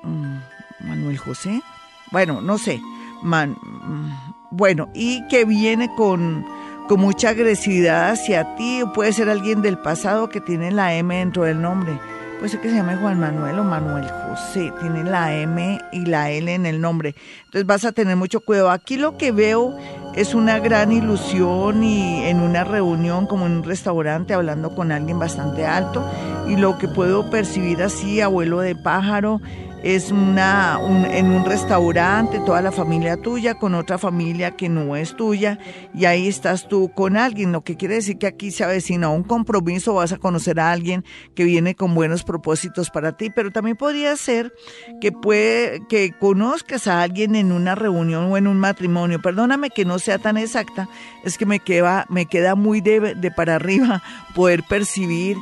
[0.03, 0.39] Mm,
[0.81, 1.63] Manuel José.
[2.11, 2.81] Bueno, no sé.
[3.23, 6.45] Man, mm, bueno, y que viene con,
[6.89, 11.45] con mucha agresividad hacia ti, puede ser alguien del pasado que tiene la M dentro
[11.45, 11.99] del nombre.
[12.39, 16.31] Puede ser que se llame Juan Manuel o Manuel José, tiene la M y la
[16.31, 17.15] L en el nombre.
[17.47, 18.71] Entonces vas a tener mucho cuidado.
[18.71, 19.77] Aquí lo que veo
[20.15, 25.19] es una gran ilusión y en una reunión como en un restaurante hablando con alguien
[25.19, 26.05] bastante alto
[26.47, 29.41] y lo que puedo percibir así, abuelo de pájaro,
[29.85, 30.81] es una,
[31.11, 35.59] en un restaurante, toda la familia tuya con otra familia que no es tuya
[35.93, 39.25] y ahí estás tú con alguien, lo que quiere decir que aquí se avecina un
[39.25, 41.05] compromiso, vas a conocer a alguien
[41.35, 44.55] que viene con buenos propósitos para ti, pero también podría ser
[45.03, 49.21] que puede que conozcas a alguien en una reunión o en un matrimonio.
[49.21, 50.89] Perdóname que no sea tan exacta,
[51.25, 54.03] es que me queda, me queda muy de, de para arriba
[54.35, 55.37] poder percibir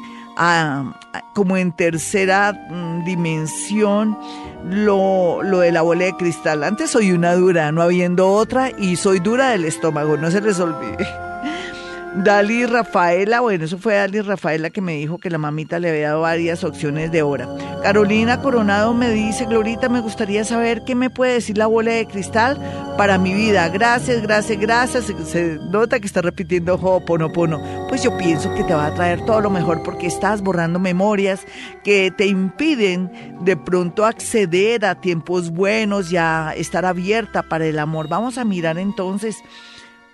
[1.34, 4.16] como en tercera mm, dimensión
[4.64, 6.64] lo, lo de la bola de cristal.
[6.64, 10.58] Antes soy una dura, no habiendo otra, y soy dura del estómago, no se les.
[12.14, 16.08] Dali Rafaela, bueno, eso fue Dali Rafaela que me dijo que la mamita le había
[16.08, 17.48] dado varias opciones de hora.
[17.82, 22.06] Carolina Coronado me dice, Glorita, me gustaría saber qué me puede decir la bola de
[22.06, 22.58] cristal
[22.98, 23.66] para mi vida.
[23.70, 25.06] Gracias, gracias, gracias.
[25.24, 27.86] Se, nota que está repitiendo Ho'oponopono.
[27.88, 31.46] Pues yo pienso que te va a traer todo lo mejor porque estás borrando memorias
[31.82, 33.10] que te impiden
[33.40, 38.08] de pronto acceder a tiempos buenos y a estar abierta para el amor.
[38.08, 39.36] Vamos a mirar entonces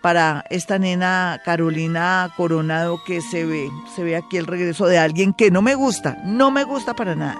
[0.01, 5.33] para esta nena Carolina Coronado que se ve, se ve aquí el regreso de alguien
[5.33, 7.39] que no me gusta, no me gusta para nada.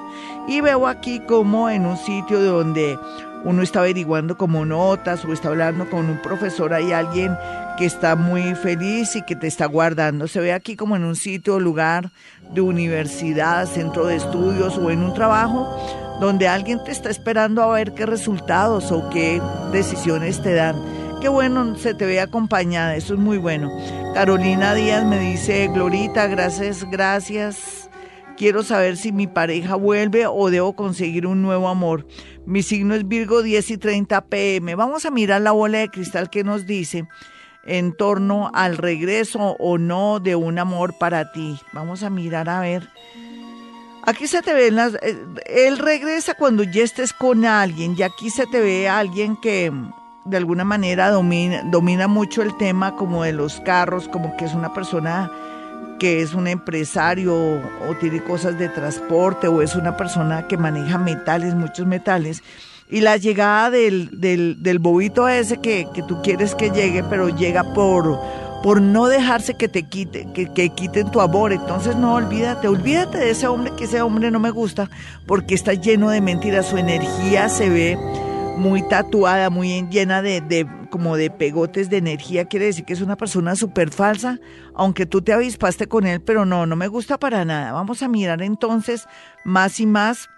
[0.49, 2.99] Y veo aquí como en un sitio donde
[3.45, 7.37] uno está averiguando como notas o está hablando con un profesor, hay alguien
[7.79, 10.27] que está muy feliz y que te está guardando.
[10.27, 12.11] Se ve aquí como en un sitio, lugar
[12.53, 17.73] de universidad, centro de estudios o en un trabajo donde alguien te está esperando a
[17.73, 19.41] ver qué resultados o qué
[19.71, 23.73] decisiones te dan Qué bueno se te ve acompañada, eso es muy bueno.
[24.15, 27.91] Carolina Díaz me dice, Glorita, gracias, gracias.
[28.37, 32.07] Quiero saber si mi pareja vuelve o debo conseguir un nuevo amor.
[32.47, 34.77] Mi signo es Virgo 10 y 30 pm.
[34.77, 37.09] Vamos a mirar la bola de cristal que nos dice
[37.65, 41.59] en torno al regreso o no de un amor para ti.
[41.73, 42.89] Vamos a mirar a ver.
[44.05, 44.95] Aquí se te ve las...
[45.03, 49.73] Eh, él regresa cuando ya estés con alguien y aquí se te ve alguien que
[50.29, 54.55] de alguna manera domina, domina mucho el tema como de los carros, como que es
[54.55, 55.31] una persona
[55.99, 60.99] que es un empresario o tiene cosas de transporte o es una persona que maneja
[60.99, 62.43] metales, muchos metales.
[62.91, 67.29] Y la llegada del, del, del bobito ese que, que, tú quieres que llegue, pero
[67.29, 68.19] llega por,
[68.63, 71.53] por no dejarse que te quite, que, que quiten tu amor.
[71.53, 74.89] Entonces no olvídate, olvídate de ese hombre, que ese hombre no me gusta,
[75.27, 77.99] porque está lleno de mentiras, su energía se ve
[78.59, 83.17] muy tatuada, muy llena de, como de pegotes de energía, quiere decir que es una
[83.17, 84.39] persona súper falsa,
[84.75, 87.73] aunque tú te avispaste con él, pero no, no me gusta para nada.
[87.73, 89.07] Vamos a mirar entonces
[89.45, 90.29] más y más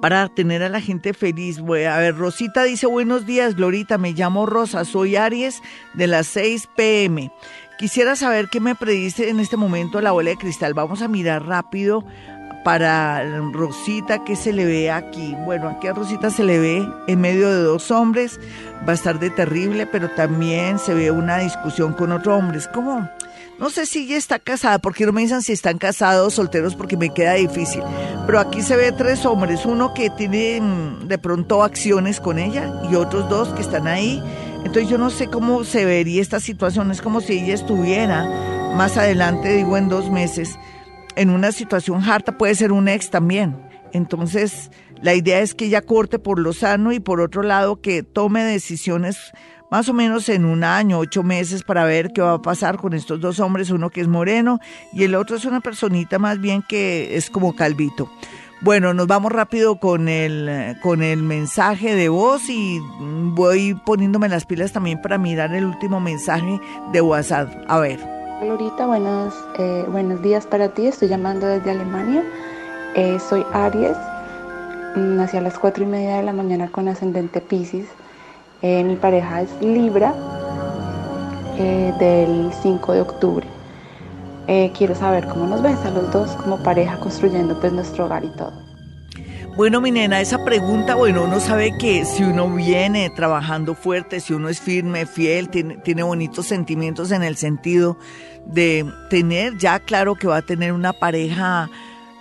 [0.00, 1.60] para tener a la gente feliz.
[1.60, 5.60] Voy a ver, Rosita dice buenos días, Glorita, me llamo Rosa, soy Aries
[5.94, 7.30] de las 6 pm.
[7.78, 10.74] Quisiera saber qué me predice en este momento la bola de cristal.
[10.74, 12.04] Vamos a mirar rápido
[12.64, 15.34] para Rosita que se le ve aquí.
[15.44, 18.38] Bueno, aquí a Rosita se le ve en medio de dos hombres,
[18.86, 22.58] va a estar de terrible, pero también se ve una discusión con otro hombre.
[22.58, 23.08] Es como,
[23.58, 26.96] no sé si ella está casada, porque no me dicen si están casados, solteros, porque
[26.96, 27.82] me queda difícil.
[28.26, 32.72] Pero aquí se ve tres hombres, uno que tiene mm, de pronto acciones con ella
[32.90, 34.22] y otros dos que están ahí.
[34.64, 38.24] Entonces yo no sé cómo se vería esta situación, es como si ella estuviera
[38.76, 40.58] más adelante, digo en dos meses,
[41.16, 43.56] en una situación harta puede ser un ex también.
[43.92, 44.70] Entonces,
[45.02, 48.42] la idea es que ella corte por lo sano y por otro lado que tome
[48.44, 49.32] decisiones
[49.70, 52.92] más o menos en un año, ocho meses para ver qué va a pasar con
[52.92, 54.58] estos dos hombres, uno que es moreno
[54.92, 58.10] y el otro es una personita más bien que es como calvito.
[58.62, 64.44] Bueno, nos vamos rápido con el, con el mensaje de voz y voy poniéndome las
[64.44, 66.60] pilas también para mirar el último mensaje
[66.92, 67.48] de WhatsApp.
[67.68, 68.19] A ver.
[68.42, 70.86] Lorita, buenos, eh, buenos días para ti.
[70.86, 72.24] Estoy llamando desde Alemania.
[72.94, 73.98] Eh, soy Aries.
[74.96, 77.86] Nací a las 4 y media de la mañana con ascendente Pisces.
[78.62, 80.14] Eh, mi pareja es Libra
[81.98, 83.46] del 5 de octubre.
[84.46, 88.30] quiero saber cómo nos ves a los dos como pareja construyendo pues nuestro hogar y
[88.30, 88.69] todo.
[89.60, 94.32] Bueno, mi nena, esa pregunta, bueno, uno sabe que si uno viene trabajando fuerte, si
[94.32, 97.98] uno es firme, fiel, tiene, tiene bonitos sentimientos en el sentido
[98.46, 101.68] de tener ya claro que va a tener una pareja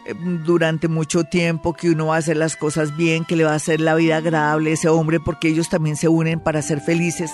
[0.06, 0.16] eh,
[0.46, 3.56] durante mucho tiempo, que uno va a hacer las cosas bien, que le va a
[3.56, 7.32] hacer la vida agradable a ese hombre, porque ellos también se unen para ser felices.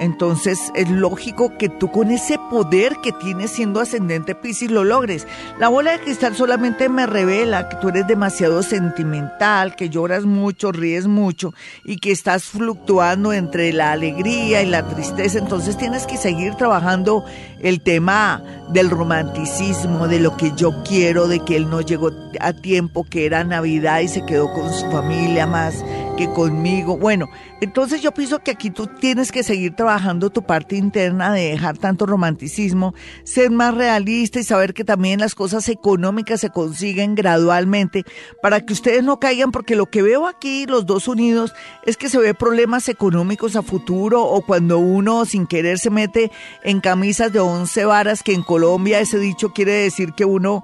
[0.00, 5.26] Entonces es lógico que tú con ese poder que tienes siendo ascendente Piscis lo logres.
[5.58, 10.72] La bola de cristal solamente me revela que tú eres demasiado sentimental, que lloras mucho,
[10.72, 15.38] ríes mucho y que estás fluctuando entre la alegría y la tristeza.
[15.38, 17.24] Entonces tienes que seguir trabajando
[17.60, 22.52] el tema del romanticismo, de lo que yo quiero, de que él no llegó a
[22.52, 25.84] tiempo, que era Navidad y se quedó con su familia más
[26.16, 26.96] que conmigo.
[26.96, 27.28] Bueno,
[27.60, 31.76] entonces yo pienso que aquí tú tienes que seguir trabajando tu parte interna de dejar
[31.76, 32.94] tanto romanticismo,
[33.24, 38.04] ser más realista y saber que también las cosas económicas se consiguen gradualmente
[38.42, 41.52] para que ustedes no caigan, porque lo que veo aquí, los dos unidos,
[41.84, 46.30] es que se ve problemas económicos a futuro o cuando uno sin querer se mete
[46.62, 50.62] en camisas de once varas, que en Colombia ese dicho quiere decir que uno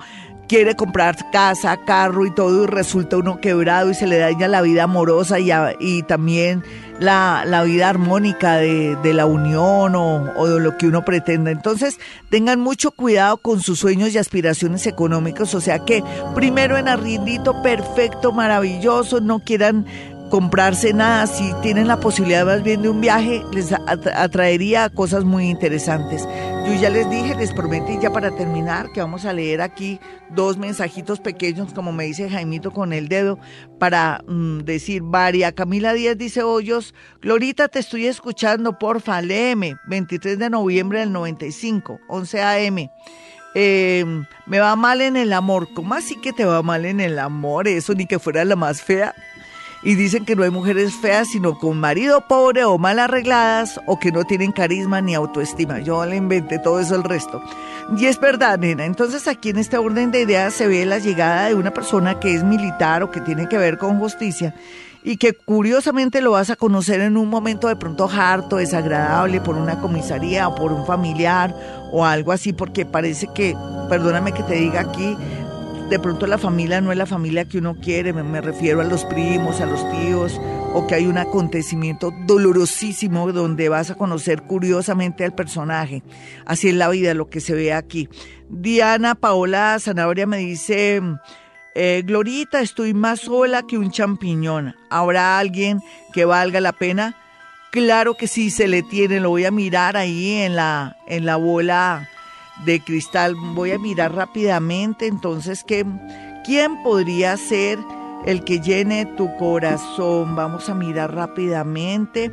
[0.49, 4.63] quiere comprar casa, carro y todo y resulta uno quebrado y se le daña la
[4.63, 6.63] vida amorosa y, y también
[7.01, 11.51] la, la, vida armónica de, de la unión o, o, de lo que uno pretenda.
[11.51, 11.99] Entonces,
[12.31, 15.55] tengan mucho cuidado con sus sueños y aspiraciones económicos.
[15.55, 19.87] O sea que primero en arrindito perfecto, maravilloso, no quieran
[20.31, 25.49] comprarse nada, si tienen la posibilidad más bien de un viaje, les atraería cosas muy
[25.49, 26.27] interesantes.
[26.67, 30.01] Yo ya les dije, les prometí ya para terminar que vamos a leer aquí
[30.31, 33.39] dos mensajitos pequeños, como me dice Jaimito con el dedo,
[33.79, 35.53] para mm, decir, varia.
[35.53, 42.01] Camila Díaz dice Hoyos, Glorita, te estoy escuchando, porfa, léeme, 23 de noviembre del 95,
[42.09, 42.91] 11 a.m.
[43.55, 45.69] Em, me va mal en el amor.
[45.75, 47.69] ¿Cómo así que te va mal en el amor?
[47.69, 49.15] Eso ni que fuera la más fea
[49.85, 53.99] y dicen que no hay mujeres feas, sino con marido pobre o mal arregladas o
[53.99, 55.81] que no tienen carisma ni autoestima.
[55.81, 57.43] Yo le inventé todo eso el resto.
[57.99, 58.87] Y es verdad, nena.
[58.87, 62.35] Entonces aquí en este orden de ideas se ve la llegada de una persona que
[62.35, 64.55] es militar o que tiene que ver con justicia
[65.07, 69.57] y que curiosamente lo vas a conocer en un momento de pronto harto, desagradable por
[69.57, 71.55] una comisaría o por un familiar
[71.93, 73.55] o algo así, porque parece que,
[73.91, 75.15] perdóname que te diga aquí,
[75.91, 79.05] de pronto la familia no es la familia que uno quiere, me, refiero a los
[79.05, 80.41] primos, a los tíos,
[80.73, 86.03] o que hay un acontecimiento dolorosísimo donde vas a conocer curiosamente al personaje.
[86.47, 88.09] Así es la vida, lo que se ve aquí.
[88.49, 91.03] Diana Paola Zanahoria me dice,
[91.75, 94.75] eh, Glorita, estoy más sola que un champiñón.
[94.91, 95.81] ¿Habrá alguien
[96.13, 97.15] que valga la pena?
[97.71, 101.37] Claro que sí, se le tiene, lo voy a mirar ahí en la, en la
[101.37, 102.09] bola
[102.65, 103.35] de cristal.
[103.55, 105.85] Voy a mirar rápidamente entonces que,
[106.45, 107.79] quién podría ser
[108.25, 110.37] el que llene tu corazón.
[110.37, 112.31] Vamos a mirar rápidamente.